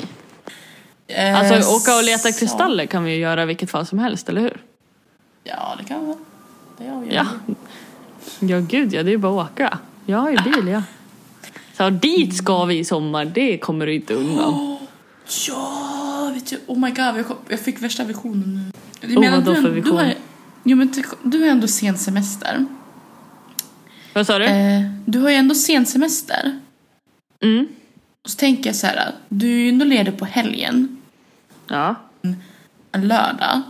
[1.06, 3.98] Eh, Alltså åka och leta så- kristaller kan vi ju göra i vilket fall som
[3.98, 4.56] helst, eller hur?
[5.44, 6.16] Ja, det kan vara.
[6.78, 7.26] Det har vi Ja.
[8.40, 9.78] Ja, gud ja, det är ju bara att åka.
[10.06, 10.82] Jag har ju bil, ja.
[11.76, 14.69] Så dit ska vi i sommar, det kommer du inte undan.
[15.48, 16.60] Ja, vet du.
[16.66, 18.70] Oh my god, jag, kom, jag fick värsta visionen
[19.02, 19.16] nu.
[19.16, 19.96] Oh, vadå du, för du vision?
[19.96, 20.14] har,
[20.64, 22.66] jo, men du, du har ändå sen semester.
[24.14, 24.44] Vad sa du?
[24.44, 26.60] Eh, du har ju ändå sen semester.
[27.42, 27.68] Mm.
[28.24, 31.00] Och så tänker jag så här, du är ju ändå ledig på helgen.
[31.68, 31.94] Ja.
[32.92, 33.62] En lördag.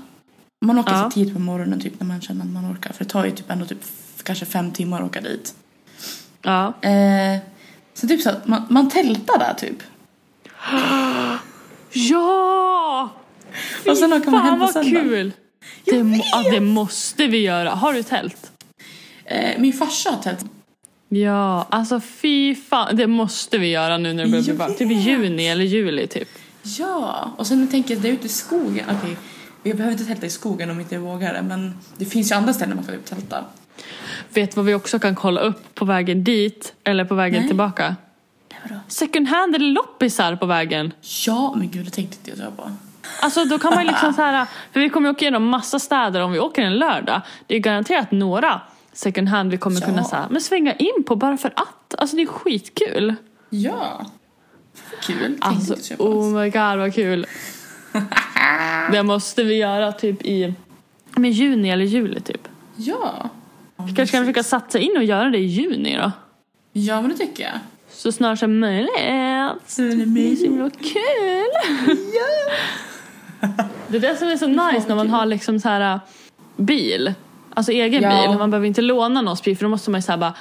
[0.61, 1.05] Man åker Ja.
[1.05, 2.93] så tidigt på morgonen typ när man känner att man orkar.
[2.93, 3.85] För det tar ju typ ändå typ
[4.23, 5.55] kanske fem timmar att åka dit.
[6.43, 6.75] Ja.
[6.81, 7.39] Eh,
[7.95, 9.83] så typ så att man, man tältar där typ.
[11.93, 13.09] Ja!
[13.89, 15.01] Och sen åker man hem på vad söndag.
[15.01, 15.33] kul!
[15.85, 17.71] Det, må- ja, det måste vi göra.
[17.71, 18.53] Har du tält?
[19.25, 20.45] Eh, min farsa har tält.
[21.09, 22.97] Ja, alltså fy fan.
[22.97, 24.79] Det måste vi göra nu när det börjar bli varmt.
[24.79, 26.29] Typ i juni eller juli typ.
[26.63, 28.85] Ja, och sen tänker jag det är ute i skogen.
[28.99, 29.17] Okej,
[29.63, 31.43] vi behöver inte tälta i skogen om inte jag vågar det.
[31.43, 33.45] Men det finns ju andra ställen man kan typ tälta.
[34.35, 37.49] Vet vad vi också kan kolla upp på vägen dit eller på vägen Nej.
[37.49, 37.97] tillbaka?
[38.63, 38.81] Vadå?
[38.89, 40.93] Second hand eller loppisar på vägen.
[41.27, 42.71] Ja, men gud det tänkte inte jag så på.
[43.23, 45.79] Alltså då kan man ju liksom så här, för vi kommer ju åka igenom massa
[45.79, 47.21] städer om vi åker en lördag.
[47.47, 48.61] Det är garanterat några
[48.93, 49.87] second hand vi kommer Ja.
[49.87, 51.95] kunna så här, men svänga in på bara för att.
[51.99, 53.15] Alltså det är skitkul.
[53.51, 54.07] Ja.
[55.03, 55.37] Kul.
[55.41, 57.27] Alltså inte oh my god vad kul.
[58.93, 60.55] Det måste vi göra typ i
[61.15, 62.49] med juni eller juli typ.
[62.77, 63.29] Ja.
[63.77, 66.13] Vi kanske kan försöka satsa in och göra det i juni då.
[66.73, 67.53] Ja, men det tycker jag.
[68.03, 68.91] Så snart som möjligt.
[68.97, 71.51] Det är så himla kul.
[73.89, 76.01] Det är det som är så nice när man har liksom så här äh,
[76.57, 77.15] bil.
[77.55, 78.27] Alltså egen Ja.
[78.29, 78.39] bil.
[78.39, 80.35] Man behöver inte låna någons bil för då måste man ju så här bara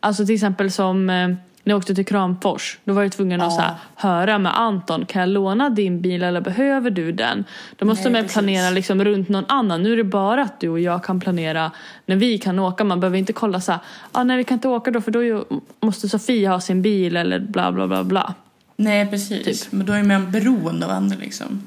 [0.00, 1.28] Alltså till exempel som eh,
[1.68, 2.78] när jag åkte till Kramfors.
[2.84, 3.56] Då var jag tvungen att Ja.
[3.56, 5.06] så här, höra med Anton.
[5.06, 7.44] Kan jag låna din bil eller behöver du den?
[7.76, 9.82] Då måste Nej, man planera liksom runt någon annan.
[9.82, 11.70] Nu är det bara att du och jag kan planera
[12.06, 12.84] när vi kan åka.
[12.84, 13.80] Man behöver inte kolla så här,
[14.12, 15.44] ah, nej vi kan inte åka då för då
[15.80, 18.34] måste Sofia ha sin bil eller bla bla bla bla.
[18.76, 19.62] Nej, precis.
[19.62, 19.72] Typ.
[19.72, 21.62] Men då är man beroende av andra liksom.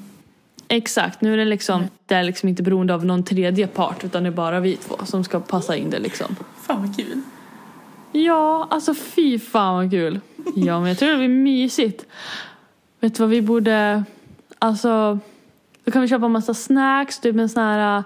[0.68, 4.22] Exakt, nu är det liksom, det är liksom inte beroende av någon tredje part utan
[4.22, 6.36] det är bara vi två som ska passa in det liksom.
[6.66, 7.20] Fan vad kul.
[8.12, 10.20] Ja, alltså fy fan vad kul.
[10.56, 12.06] Ja, men jag tror det blir mysigt.
[13.00, 14.04] Vet du vad vi borde,
[14.58, 15.18] alltså,
[15.84, 18.04] då kan vi köpa massa snacks, typ en sån här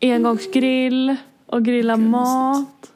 [0.00, 2.90] äh, engångsgrill och grilla Gud, mat.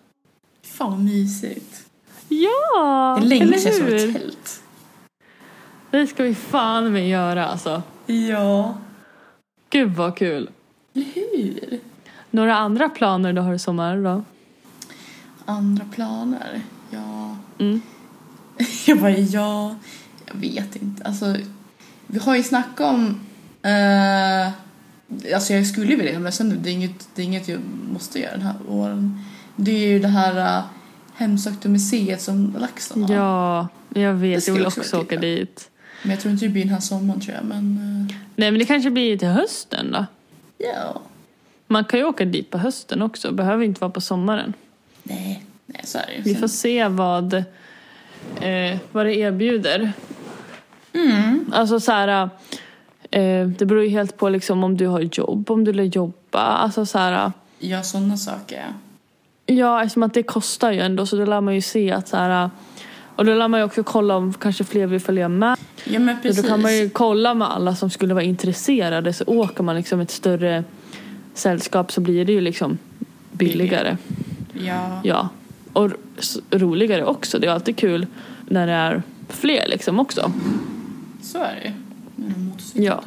[0.62, 1.84] Fan vad mysigt.
[2.28, 4.08] Ja, Det är länge eller sedan jag såg hur?
[4.08, 4.62] ett tält.
[5.90, 7.82] Det ska vi fan med göra alltså.
[8.06, 8.78] Ja.
[9.70, 10.50] Gud vad kul.
[10.94, 11.80] Eller hur?
[12.30, 14.24] Några andra planer du har i sommar då?
[15.48, 16.60] Andra planer?
[16.90, 17.36] Ja.
[17.58, 17.80] Mm.
[18.86, 19.76] Jag bara, ja.
[20.26, 21.04] Jag vet inte.
[21.04, 21.36] Alltså,
[22.06, 23.20] vi har ju snackat om...
[23.62, 24.52] Eh,
[25.34, 27.60] alltså jag skulle vilja men sen det är inget, det är inget jag
[27.92, 29.24] måste göra den här våren.
[29.56, 30.64] Det är ju det här uh,
[31.14, 33.14] hemsökta museet som LaxTon har.
[33.14, 34.32] Ja, jag vet.
[34.32, 35.70] Jag skulle vill också också åka dit.
[36.02, 37.44] Men jag tror inte det blir den här sommaren tror jag.
[37.44, 37.76] Men
[38.08, 40.06] eh, Nej, men det kanske blir till hösten då.
[40.58, 41.02] ja.
[41.66, 43.32] Man kan ju åka dit på hösten också.
[43.32, 44.52] Behöver inte vara på sommaren.
[45.08, 46.22] Nej, nej så är det ju.
[46.22, 47.34] Vi får se vad,
[48.40, 49.92] eh, vad det erbjuder.
[50.92, 51.52] Mm.
[51.54, 52.28] Alltså så här,
[53.10, 56.38] eh, det beror ju helt på liksom om du har jobb, om du vill jobba.
[56.40, 58.64] Alltså så här, Ja, sådana saker.
[59.46, 62.16] ja, eftersom att det kostar ju ändå så då lär man ju se att så
[62.16, 62.50] här,
[63.16, 65.56] och då lär man ju också kolla om kanske fler vill följa med.
[65.84, 66.42] Ja, men Så precis.
[66.42, 70.00] då kan man ju kolla med alla som skulle vara intresserade så åker man liksom
[70.00, 70.64] ett större
[71.34, 72.78] sällskap så blir det ju liksom
[73.32, 73.96] billigare.
[74.66, 75.00] Ja.
[75.04, 75.28] Ja.
[75.72, 75.90] Och
[76.50, 77.38] roligare också.
[77.38, 78.06] Det är alltid kul
[78.48, 80.32] när det är fler liksom också.
[81.22, 82.84] så är det ju.
[82.86, 83.02] Ja.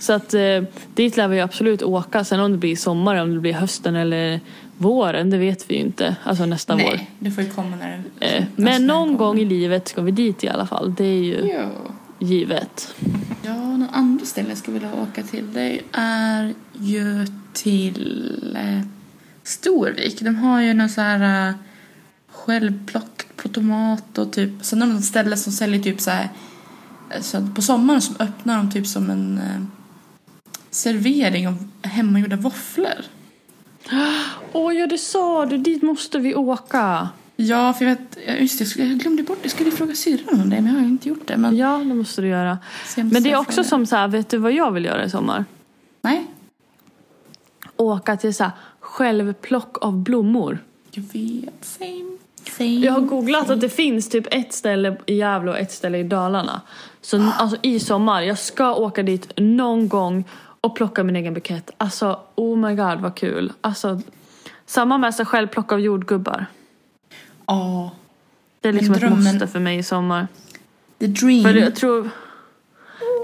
[0.00, 0.62] Så att eh,
[0.94, 2.24] dit lär vi absolut åka.
[2.24, 4.40] Sen om det blir sommar, om det blir hösten eller
[4.78, 6.16] våren, det vet vi ju inte.
[6.24, 6.82] Alltså nästa vår.
[6.82, 8.26] Nej, det får ju komma när det...
[8.36, 10.94] Eh, men någon gång i livet ska vi dit i alla fall.
[10.96, 11.68] Det är ju Ja.
[12.18, 12.94] givet.
[13.42, 18.56] Ja, någon andra ställe jag skulle vilja åka till det är ju till
[19.42, 20.20] Storvik.
[20.20, 21.54] De har ju någon så här eh,
[22.28, 24.50] självplockat tomat och typ.
[24.62, 26.28] Sen har de ett ställe som säljer typ så här.
[27.20, 29.62] Så att på sommaren så öppnar de typ som en eh,
[30.70, 33.04] servering av hemmagjorda våfflor.
[34.52, 35.58] Åh ja, det sa du.
[35.58, 37.08] Dit måste vi åka.
[37.36, 39.44] Ja, för jag vet, just det, jag glömde bort det.
[39.44, 41.36] Jag skulle fråga syrran om det, men jag har inte gjort det.
[41.36, 42.58] Men, Ja, det måste du göra.
[42.86, 45.10] så Men det är också som så här, vet du vad jag vill göra i
[45.10, 45.44] sommar?
[46.02, 46.26] Nej,
[47.76, 48.52] Åka till så här
[49.00, 50.58] självplock av blommor.
[50.90, 51.64] jag vet.
[51.64, 52.16] Same.
[52.56, 52.70] Same.
[52.70, 56.02] Jag har googlat att det finns typ ett ställe i Gävle och ett ställe i
[56.02, 56.60] Dalarna.
[57.00, 60.24] Så alltså i sommar, jag ska åka dit någon gång
[60.60, 61.70] och plocka min egen bukett.
[61.78, 63.52] Alltså oh my god vad kul.
[63.60, 64.00] Alltså
[64.66, 66.46] samma med sig själv plocka av jordgubbar.
[67.46, 67.90] Ja,
[68.60, 70.28] Det är liksom ett måste för mig i sommar.
[70.98, 71.42] the dream.
[71.44, 72.10] För jag tror...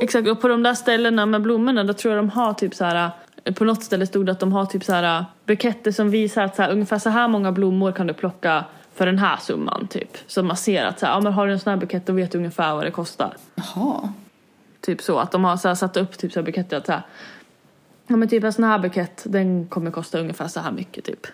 [0.01, 2.85] Exakt, och på de där ställena med blommorna då tror jag de har typ så
[2.85, 3.11] här...
[3.55, 6.57] På något ställe stod det att de har typ så här buketter som visar att
[6.57, 10.17] så här, ungefär så här många blommor kan du plocka för den här summan typ.
[10.27, 12.13] Så man ser att så här, ja, men har du en sån här bukett då
[12.13, 13.37] vet du ungefär vad det kostar.
[13.55, 14.13] Jaha.
[14.81, 16.93] Typ så att de har så här, satt upp typ så här buketter att så
[16.93, 17.03] här,
[18.07, 21.27] ja men typ en sån här bukett den kommer kosta ungefär så här mycket typ.
[21.27, 21.33] Och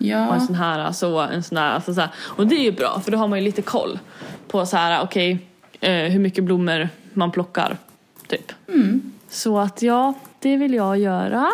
[0.00, 0.40] en Ja.
[0.46, 2.10] sån här, så, en sån här, alltså så här.
[2.36, 3.98] Och det är ju bra för då har man ju lite koll
[4.48, 5.46] på så här, okej,
[5.80, 7.76] eh, hur mycket blommor man plockar.
[8.28, 8.52] Typ.
[8.68, 9.12] Mm.
[9.28, 11.50] Så att ja, det vill jag göra.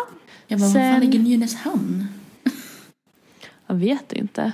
[0.51, 2.07] Jag bara, var Sen- fan ligger Nynäshamn?
[3.67, 4.51] Jag vet inte.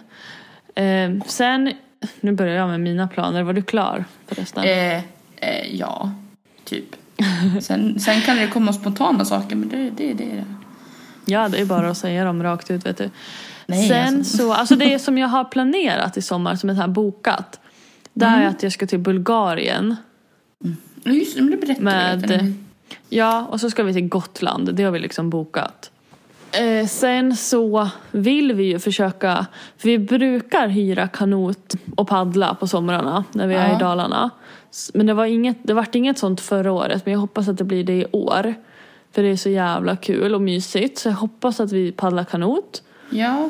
[0.75, 1.71] Eh, sen,
[2.21, 3.43] nu börjar jag med mina planer.
[3.43, 4.63] Var du klar förresten?
[4.63, 4.95] Eh,
[5.36, 6.12] eh, ja,
[6.63, 6.86] typ.
[7.62, 10.45] Sen, sen kan det komma spontana saker, men det, det, det är det.
[11.25, 13.10] Ja, det är bara att säga dem rakt ut vet du.
[13.65, 14.38] Nej, Sen alltså.
[14.38, 17.60] så, alltså det som jag har planerat i sommar som är här bokat.
[18.13, 18.41] Det Mm.
[18.41, 19.95] är att jag ska till Bulgarien.
[21.03, 22.53] Ja, Just det, men det berättade Med- du.
[23.10, 24.76] Ja, och så ska vi till Gotland.
[24.76, 25.91] Det har vi liksom bokat.
[26.52, 29.45] Eh, sen så vill vi ju försöka,
[29.78, 34.30] för vi brukar hyra kanot och paddla på somrarna när vi är i Dalarna.
[34.93, 37.63] Men det var inget, det vart inget sånt förra året men jag hoppas att det
[37.63, 38.54] blir det i år.
[39.12, 42.84] För det är så jävla kul och mysigt så jag hoppas att vi paddlar kanot.
[43.10, 43.50] Ja,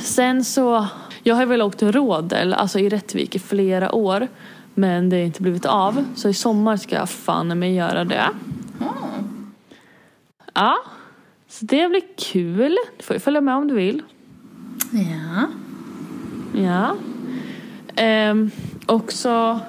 [0.00, 0.86] Sen så,
[1.22, 4.28] jag har väl åkt Rådel, alltså i Rättvik i flera år.
[4.74, 6.04] Men det har inte blivit av.
[6.14, 8.14] Så i sommar ska jag fan med göra det.
[8.80, 8.86] ja.
[10.54, 10.76] Ja,
[11.48, 12.76] så det blir kul.
[12.96, 14.02] Du får ju följa med om du vill.
[14.92, 15.46] ja.
[16.62, 16.94] Ja.
[17.96, 18.50] Ehm,
[18.86, 19.60] också,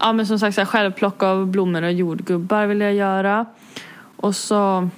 [0.00, 3.46] ja men som sagt så här, självplock av blommor och jordgubbar vill jag göra.
[4.16, 4.88] Och så,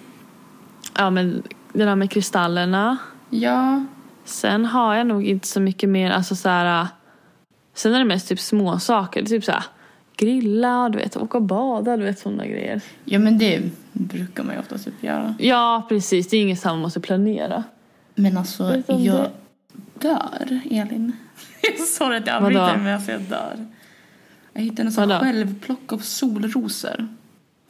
[0.96, 1.42] ja men
[1.72, 2.96] det där med kristallerna.
[3.30, 3.84] Ja,
[4.24, 6.86] Sen har jag nog inte så mycket mer, alltså så här.
[7.74, 9.64] Sen är det mest typ små saker, typ så här
[10.16, 12.80] grilla, du vet, åka och bada, du vet sådana grejer.
[13.04, 15.34] ja men det brukar man ju ofta typ göra.
[15.38, 17.64] Ja, precis, det är inget man måste planera.
[18.14, 19.30] Men alltså, jag det-
[19.98, 21.12] dör, Elin.
[21.96, 23.66] Sorry att jag avbryter men alltså jag dör.
[24.52, 27.08] Jag hittade en sån självplock av solrosor.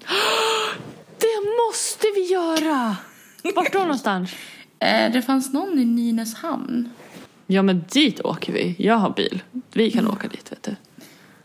[1.19, 2.97] Det måste vi göra!
[3.57, 4.31] Vart då någonstans?
[4.79, 6.90] Eh, det fanns någon i Nynäshamn.
[7.46, 8.74] Ja men dit åker vi.
[8.78, 9.42] Jag har bil.
[9.72, 10.76] Vi kan åka dit vet du.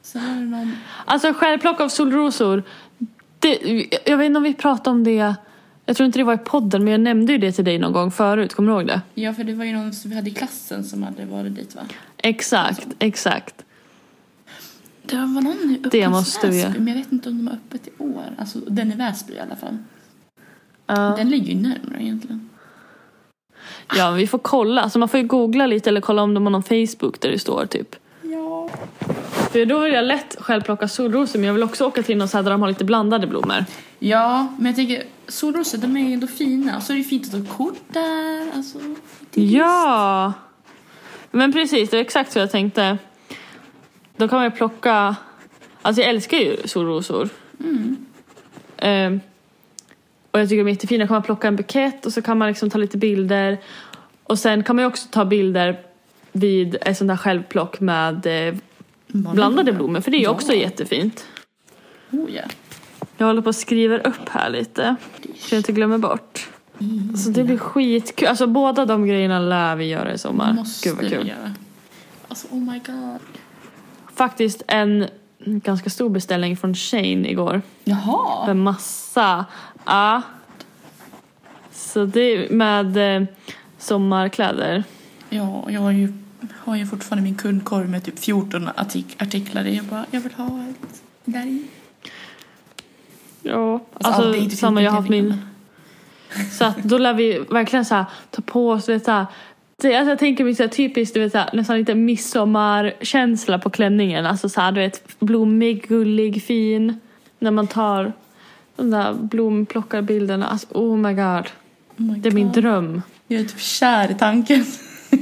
[0.02, 0.76] Så var det någon...
[1.06, 2.64] Alltså självplock av solrosor.
[3.40, 3.60] Det,
[4.06, 5.36] jag vet inte om vi pratade om det.
[5.86, 7.94] Jag tror inte det var i podden men jag nämnde ju det till dig någon
[7.94, 8.54] gång förut.
[8.54, 9.02] Kommer du ihåg det?
[9.16, 11.76] Ja, för det var ju någon som vi hade i klassen som hade varit dit
[11.76, 11.82] va?
[12.18, 13.56] Exakt, exakt.
[15.04, 17.48] Det var någon i Upplands Det måste vi Väsby, men jag vet inte om de
[17.48, 18.24] har öppet i år.
[18.38, 19.78] Alltså den i Väsby i alla fall.
[20.86, 21.16] Ja.
[21.18, 22.49] Den ligger ju närmare egentligen.
[23.98, 24.90] Ja, vi får kolla.
[24.90, 27.40] Så man får ju googla lite eller kolla om de har någon Facebook där det
[27.40, 27.96] står typ.
[28.22, 28.70] Ja.
[29.52, 32.38] För då vill jag lätt självplocka solrosor men jag vill också åka till någon så
[32.38, 33.66] här där de har lite blandade blommor.
[34.00, 36.82] Ja, men jag tänker solrosor de är ju ändå fina.
[36.82, 38.52] Så är det ju fint att ta kort där.
[38.56, 38.80] Alltså,
[39.34, 40.34] Ja!
[41.32, 42.98] Men precis, det är exakt så jag tänkte.
[44.18, 45.16] Då kan man ju plocka...
[45.82, 47.30] Alltså jag älskar ju solrosor.
[48.78, 49.20] Ehm,
[50.32, 51.04] och jag tycker de är jättefina.
[51.04, 53.58] Då kan man plocka en bukett och så kan man liksom ta lite bilder.
[54.24, 55.80] Och sen kan man ju också ta bilder
[56.32, 58.56] vid ett sånt där självplock med eh,
[59.08, 60.02] blandade blommor.
[60.02, 60.32] För det är ju Ja.
[60.32, 61.26] också jättefint.
[62.12, 62.42] Oh, ja.
[63.18, 64.96] Jag håller på att skriva upp här lite.
[65.38, 66.50] Så jag inte glömmer bort.
[67.24, 68.28] Så det blir skitkul.
[68.28, 70.54] Alltså båda de grejerna lär vi göra i sommar.
[70.54, 71.28] Måste Gud vad vi kul.
[71.28, 71.54] göra.
[72.28, 73.20] Alltså oh my god.
[74.16, 75.08] Faktiskt en
[75.46, 77.62] ganska stor beställning från Shane igår.
[77.84, 78.48] Jaha.
[78.48, 79.46] Med massa.
[79.86, 80.22] Ja.
[81.72, 83.28] Så det med eh,
[83.78, 84.84] sommarkläder.
[85.30, 86.14] Ja, jag har ju,
[86.56, 89.76] har ju fortfarande min kundkorg med typ 14 artik- artiklar i.
[89.76, 91.64] Jag bara, jag vill ha ett där i.
[93.44, 95.34] Ja, Alltså, alltså, samma jag har haft min.
[96.52, 99.26] Så att då lär vi verkligen så här, ta på oss vet, så här,
[99.82, 103.60] Det, alltså jag tänker mig så här typiskt, du vet, så här, nästan lite midsommarkänsla
[103.60, 104.26] på klänningen.
[104.26, 107.00] Alltså så här, du vet, blommig, gullig, fin.
[107.40, 108.14] När man tar
[108.80, 110.48] de där blomplockarbilderna.
[110.48, 111.50] Alltså oh my god.
[111.98, 112.56] Oh my Det är min God.
[112.56, 113.02] dröm.
[113.28, 114.66] Jag är typ kär i tanken.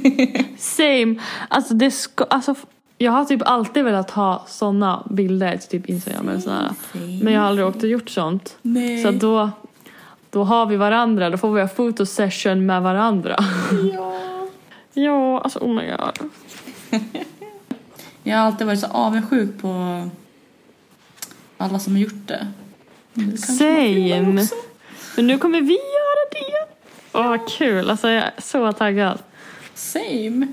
[0.57, 1.15] Same.
[1.47, 2.55] Alltså det ska, alltså
[2.97, 6.71] jag har typ alltid velat ha såna bilder till typ Instagram eller sådär.
[7.23, 8.57] Men jag har aldrig åkt och gjort sånt.
[8.61, 9.03] Nej.
[9.03, 9.49] Så då,
[10.29, 13.35] då har vi varandra, då får vi ha fotosession med varandra.
[13.93, 14.13] Ja.
[14.93, 16.29] ja, alltså oh my god.
[18.23, 20.01] Jag har alltid varit så avundsjuk på
[21.57, 22.47] alla som har gjort det.
[23.37, 24.41] Same.
[24.41, 24.55] också.
[25.15, 26.73] Men nu kommer vi göra det.
[27.13, 29.19] Åh vad kul, alltså jag är så taggad.
[29.73, 30.47] Same.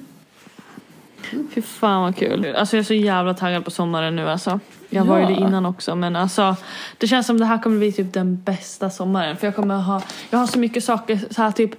[1.54, 2.54] Fy fan vad kul.
[2.56, 4.60] Alltså jag är så jävla taggad på sommaren nu alltså.
[4.90, 5.28] Jag var ju Ja.
[5.28, 6.56] det innan också men alltså
[6.98, 10.02] det känns som det här kommer bli typ den bästa sommaren för jag kommer ha,
[10.30, 11.70] jag har så mycket saker så här typ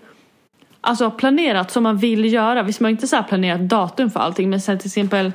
[0.82, 2.64] Alltså planerat som man vill göra.
[2.64, 5.32] Visst man har inte så här planerat datum för allting men sen till exempel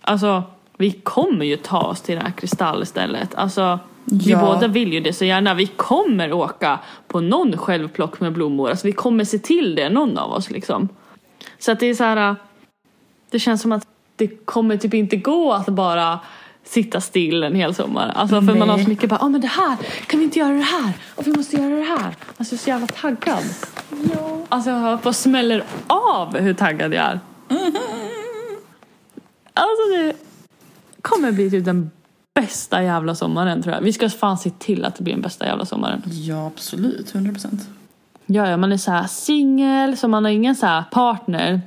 [0.00, 0.42] Alltså
[0.76, 3.34] vi kommer ju ta oss till det här kristallstället.
[3.34, 4.40] Alltså vi Ja.
[4.40, 5.54] båda vill ju det så gärna.
[5.54, 8.70] Vi kommer åka på någon självplock med blommor.
[8.70, 10.88] Alltså vi kommer se till det, någon av oss liksom.
[11.58, 12.36] Så att det är så här.
[13.30, 16.20] Det känns som att det kommer typ inte gå att bara
[16.64, 18.12] sitta still en hel sommar.
[18.16, 18.88] Alltså för man har så Nej.
[18.88, 20.92] mycket bara, ja men det här, kan vi inte göra det här?
[21.14, 22.14] Och vi måste göra det här.
[22.36, 23.44] Alltså jag är så jävla taggad.
[24.12, 24.38] Ja.
[24.48, 27.20] Alltså jag på och smäller av hur taggad jag är.
[29.58, 30.16] Alltså det
[31.02, 31.90] kommer bli typ den
[32.40, 33.82] bästa jävla sommaren tror jag.
[33.82, 36.02] Vi ska fan se till att det blir den bästa jävla sommaren.
[36.06, 37.14] Ja, absolut.
[37.14, 37.68] 100 procent.
[38.26, 41.60] Ja, ja man är så här singel, så man har ingen så här partner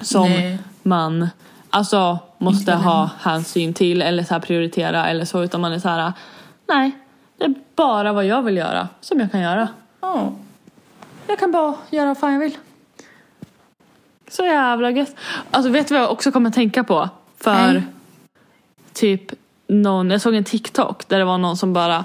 [0.00, 0.58] som Nej.
[0.82, 1.28] man
[1.70, 5.88] alltså måste ha hänsyn till eller så här prioritera eller så utan man är så
[5.88, 6.12] här
[6.68, 6.98] nej,
[7.38, 9.68] det är bara vad jag vill göra som jag kan göra.
[10.00, 10.32] Ja.
[11.26, 12.56] Jag kan bara göra vad fan jag vill.
[14.30, 15.16] Så jävla gött.
[15.50, 17.08] Alltså vet du vad jag också kommer tänka på?
[17.36, 17.82] För Nej.
[18.92, 19.32] typ
[19.66, 22.04] någon, jag såg en TikTok där det var någon som bara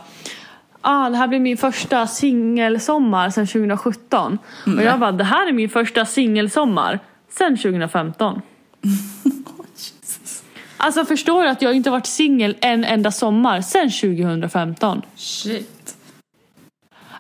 [0.82, 4.38] Ah, det här blir min första singelsommar sedan 2017.
[4.66, 8.42] Och jag bara, det här är min första singelsommar sedan 2015.
[8.82, 10.44] Jesus.
[10.78, 15.02] Alltså förstår du att jag inte varit singel en enda sommar sedan 2015?
[15.16, 15.96] Shit.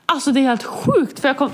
[0.05, 1.49] Alltså det är helt sjukt för jag kom...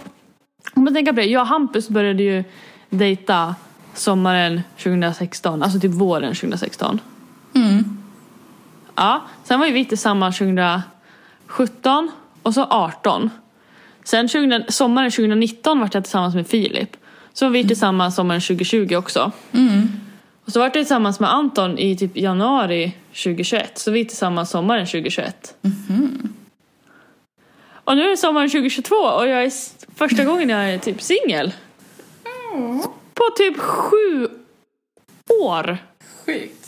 [0.73, 2.43] Om man tänker på det, jag och Hampus började ju
[2.89, 3.56] dejta
[3.93, 7.00] sommaren 2016, alltså typ våren 2016.
[7.56, 7.97] Mm.
[8.98, 12.12] Ja, sen var ju vi tillsammans 2017
[12.44, 13.30] och så 18.
[14.04, 16.98] Sen 20, sommaren 2019 var jag tillsammans med Filip.
[17.34, 19.32] Så var vi tillsammans sommaren 2020 också.
[19.52, 19.90] Mm.
[20.46, 23.78] Och så var jag tillsammans med Anton i typ januari 2021.
[23.78, 25.56] Så vi är tillsammans sommaren 2021.
[27.84, 29.52] Och nu är det sommaren 2022 och jag är
[29.96, 31.54] första gången jag är typ singel.
[33.14, 34.28] På typ sju
[35.42, 35.78] år.
[36.26, 36.66] Sjukt.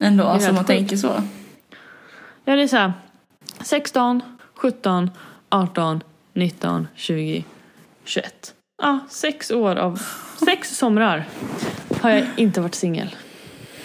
[0.00, 0.66] Ändå, alltså man sjukt.
[0.66, 1.22] tänker så.
[2.44, 2.92] Ja, det är så här.
[3.60, 4.22] 16,
[4.54, 5.10] 17,
[5.48, 6.02] 18,
[6.34, 7.44] 19, 20,
[8.04, 8.54] 21.
[8.82, 10.02] Ja, sex år av...
[10.44, 11.24] Sex somrar
[12.00, 13.14] har jag inte varit singel.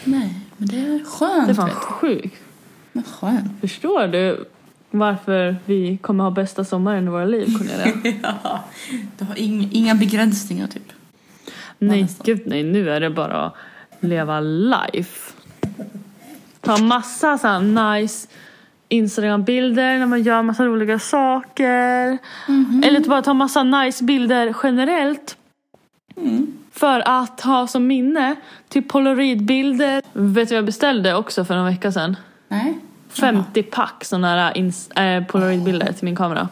[0.04, 1.47] Nej, men det är skönt.
[1.47, 2.36] Det är fan sjukt.
[2.91, 3.62] Men skönt.
[3.62, 4.45] Förstår du
[4.91, 8.17] varför vi kommer ha bästa sommaren i våra liv, Cornelia?
[8.43, 8.63] ja.
[9.17, 10.91] Du har ing, inga begränsningar typ.
[11.80, 12.63] nej, gud nej.
[12.63, 13.54] Nu är det bara att
[13.99, 15.32] leva life.
[16.65, 18.28] Ta massa så nice
[18.89, 22.17] Instagram-bilder när man gör massa roliga saker.
[22.84, 25.38] Eller bara ta massa nice bilder generellt.
[26.71, 28.36] För att ha som minne.
[28.69, 30.01] Typ polaroidbilder.
[30.13, 32.15] Vet du vad jag beställde också för någon vecka sedan?
[32.47, 32.80] Nej.
[33.10, 36.49] 50 pack sådana här äh, polaroidbilder till min kamera.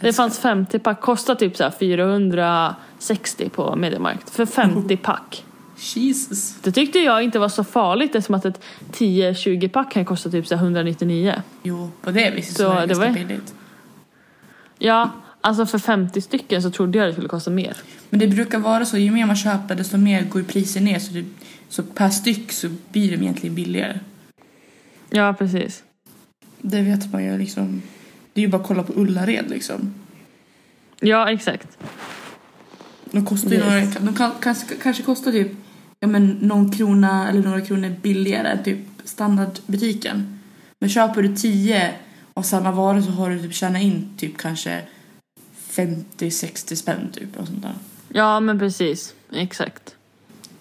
[0.00, 4.30] Det fanns 50 pack, kostade typ så här 460 på Mediamarkt.
[4.30, 5.44] För 50 pack.
[5.78, 6.54] Jesus.
[6.62, 8.60] Det tyckte jag inte var så farligt eftersom att ett
[8.92, 11.42] 10-20 pack kan kosta typ så här 199.
[11.62, 13.54] Jo, på det viset Så så, är det var- ganska billigt.
[14.78, 15.10] Ja,
[15.40, 17.76] alltså för 50 stycken så trodde jag det skulle kosta mer.
[18.10, 20.98] Men det brukar vara så, ju mer man köper desto mer går priset ner.
[20.98, 21.24] Så, det,
[21.68, 23.98] så per styck så blir de egentligen billigare.
[25.10, 25.82] Ja, precis.
[26.58, 27.82] Det vet man ju liksom.
[28.32, 29.94] Det är ju bara att kolla på Ullared liksom.
[31.00, 31.78] Ja, exakt.
[33.10, 33.64] De kostar ju Yes.
[33.94, 35.52] några, de kan, kanske, kanske kostar typ
[36.00, 40.40] ja, men någon krona eller några kronor billigare än typ standardbutiken.
[40.78, 41.92] Men köper du 10
[42.34, 44.82] av samma vara så har du typ tjänat in typ kanske
[45.70, 47.74] 50-60 spänn typ och sånt där.
[48.08, 49.14] Ja, men precis.
[49.32, 49.94] Exakt.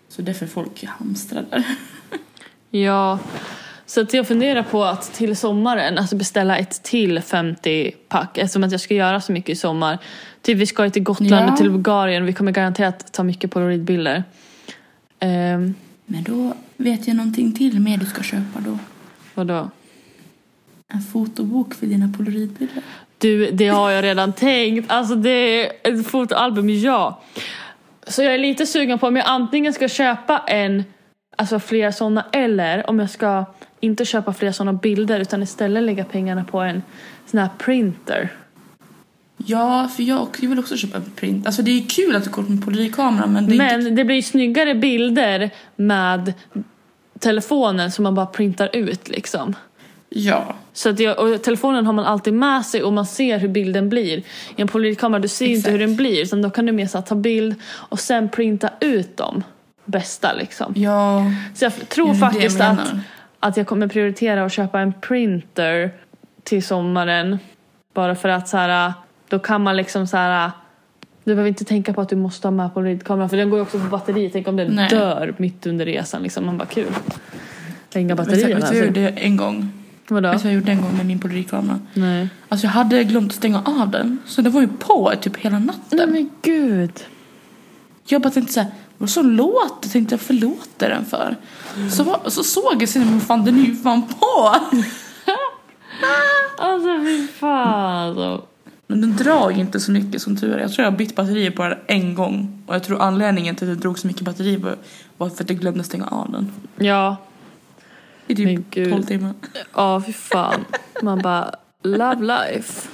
[0.10, 1.64] Så därför folk hamstrar där.
[2.70, 3.20] Ja,
[3.86, 8.72] Så att jag funderar på att till sommaren alltså beställa ett till 50-pack eftersom att
[8.72, 10.00] jag ska göra så mycket i sommar.
[10.42, 11.52] Typ vi ska ju till Gotland Ja.
[11.52, 14.24] och till Bulgarien vi kommer garanterat ta mycket polaroidbilder.
[15.26, 18.78] Um, Men då vet jag någonting till mer du ska köpa då.
[19.34, 19.70] vadå?
[20.94, 22.84] En fotobok för dina polaroidbilder.
[23.18, 24.92] Du, det har jag redan tänkt.
[24.92, 27.22] Alltså det är ett fotoalbum, ja.
[28.08, 30.84] Så jag är lite sugen på om jag antingen ska köpa en,
[31.38, 33.46] alltså fler sådana eller om jag ska
[33.80, 36.82] inte köpa fler sådana bilder utan istället lägga pengarna på en
[37.26, 38.30] sån här printer.
[39.38, 41.46] Ja, för jag, jag vill också köpa print.
[41.46, 43.78] Alltså det är kul att du går med polaroidkamera men det är inte...
[43.78, 46.34] Men det blir ju snyggare bilder med
[47.20, 49.56] telefonen som man bara printar ut liksom.
[50.10, 50.56] Ja.
[50.74, 53.90] Så att jag, och telefonen har man alltid med sig och man ser hur bilden
[53.90, 54.18] blir.
[54.18, 54.24] I
[54.56, 55.74] en polaroidkamera du ser inte Exakt.
[55.74, 59.18] hur den blir utan då kan du mer så ta bild och sen printa ut
[59.18, 59.44] dem
[59.86, 60.74] bästa liksom.
[60.76, 61.26] Ja.
[61.56, 63.00] Så jag tror jag faktiskt att, menar.
[63.40, 65.92] att jag kommer prioritera att köpa en printer
[66.44, 67.38] till sommaren.
[67.94, 68.94] Bara för att så här,
[69.30, 70.52] då kan man liksom så här.
[71.24, 73.64] Du behöver inte tänka på att du måste ha med polaroidkamera för den går ju
[73.64, 74.30] också på batteri.
[74.34, 74.90] Tänk om den Nej.
[74.90, 76.46] dör mitt under resan liksom.
[76.46, 76.94] Man bara kul.
[77.94, 79.72] Jag inga batterier vet du jag gjorde en gång?
[80.08, 80.32] Vadå?
[80.32, 81.80] Vet du jag gjorde en gång med min polaroidkamera?
[81.94, 82.30] Nej.
[82.50, 84.18] Alltså jag hade glömt att stänga av den.
[84.26, 85.98] Så det var ju på typ hela natten.
[85.98, 87.06] Nej men gud.
[88.08, 89.90] Jag bara tänkte såhär, vad så låter?
[89.90, 91.36] Tänkte jag förlåter den för.
[91.92, 94.56] Så, var, så såg jag sen, men fan den är ju fan på.
[96.58, 98.42] Alltså fy fan.
[98.88, 100.60] Men den drar ju inte så mycket som tur är.
[100.60, 102.64] Jag tror jag har bytt batterier på den en gång.
[102.66, 104.58] Och jag tror anledningen till att det drog så mycket batteri
[105.18, 106.52] var, för att jag glömde stänga av den.
[106.78, 107.18] Ja.
[108.28, 108.92] I typ gud.
[108.92, 109.34] 12 timmar.
[109.74, 110.66] Ja fy fan.
[111.02, 112.88] Man bara love life.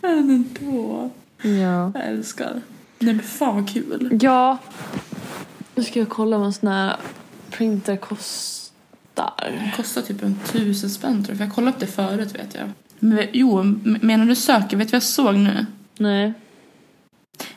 [0.00, 1.10] Men ändå.
[1.42, 1.92] Ja.
[1.94, 2.62] Jag älskar.
[2.98, 4.18] Nej men fan vad kul.
[4.22, 4.58] Ja.
[5.74, 6.96] Nu ska jag kolla vad en sån här
[7.50, 8.62] printer kostar.
[9.50, 11.36] Det kostar typ en tusen spänn tror jag.
[11.38, 12.70] För jag kollade upp det förut vet jag.
[13.04, 14.76] Men, jo, menar du söker?
[14.76, 15.66] Vet du vad jag såg nu?
[15.98, 16.32] Nej.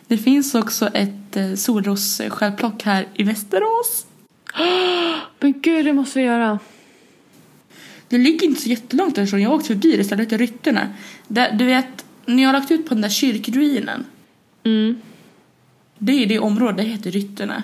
[0.08, 4.06] Det finns också ett eh, solrossjälvplock här i Västerås.
[5.40, 6.60] Men gud det måste vi göra.
[8.08, 9.42] Det ligger inte så jättelångt därifrån.
[9.42, 10.94] Jag har åkt förbi det stället i Ryttorna.
[11.28, 14.06] Där, du vet, när jag har lagt ut på den där kyrkruinen.
[14.64, 15.02] Mm.
[15.98, 17.64] Det är det området, det heter Ryttorna.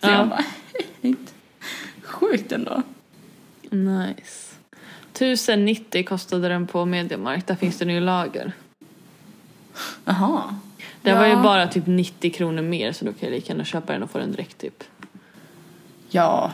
[0.00, 0.12] Så Ja.
[0.12, 0.44] jag bara,
[2.02, 2.82] sjukt ändå.
[3.70, 4.46] Nice.
[5.16, 7.46] 1090 kostade den på Mediamarkt.
[7.46, 8.52] Där finns det nu i lager.
[10.04, 10.42] Jaha.
[11.02, 11.16] Det Ja.
[11.18, 14.02] var ju bara typ 90 kronor mer så då kan jag lika gärna köpa den
[14.02, 14.84] och få den direkt typ.
[16.10, 16.52] Ja.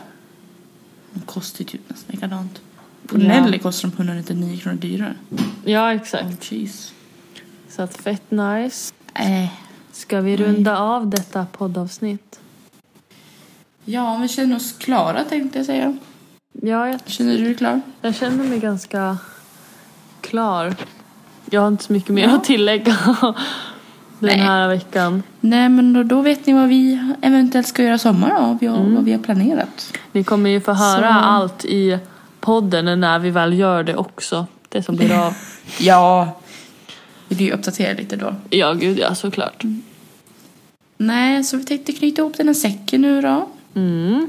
[1.13, 2.61] De kostar ju typ nästan likadant.
[3.07, 3.27] På Ja.
[3.27, 5.15] Nelly kostar de 199 kronor dyrare.
[5.65, 6.23] Ja exakt.
[6.23, 6.93] Oh jeez.
[7.69, 8.93] Så att fett nice.
[9.13, 9.49] Äh.
[9.91, 12.39] Ska vi runda av detta poddavsnitt?
[13.85, 15.97] Ja, vi känner oss klara tänkte jag säga.
[16.65, 17.81] Ja, jag, Känner du dig klar?
[18.01, 19.17] jag känner mig ganska
[20.21, 20.75] klar.
[21.49, 22.35] Jag har inte så mycket mer Ja.
[22.35, 23.33] att tillägga den
[24.19, 24.37] Nej.
[24.37, 25.23] här veckan.
[25.39, 28.95] Nej, men då, då vet ni vad vi eventuellt ska göra sommar vi har, Mm.
[28.95, 29.93] vad vi har planerat.
[30.11, 31.97] Ni kommer ju få höra Så- allt i
[32.39, 34.45] podden när vi väl gör det också.
[34.69, 35.35] Det som blir av.
[35.79, 36.39] Ja.
[37.27, 38.35] Vill du ju uppdatera lite då?
[38.49, 39.63] Ja, gud ja, såklart.
[40.97, 43.47] Nej, så vi tänkte knyta ihop den här säcken nu då.
[43.75, 44.27] Mm.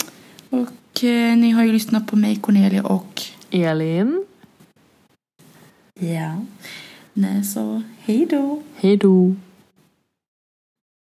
[1.02, 3.22] Eh, ni har ju lyssnat på mig, Cornelia och...
[3.50, 4.24] Elin.
[5.94, 6.44] Ja.
[7.12, 8.62] Nej, så hej då.
[8.76, 9.34] Hej då.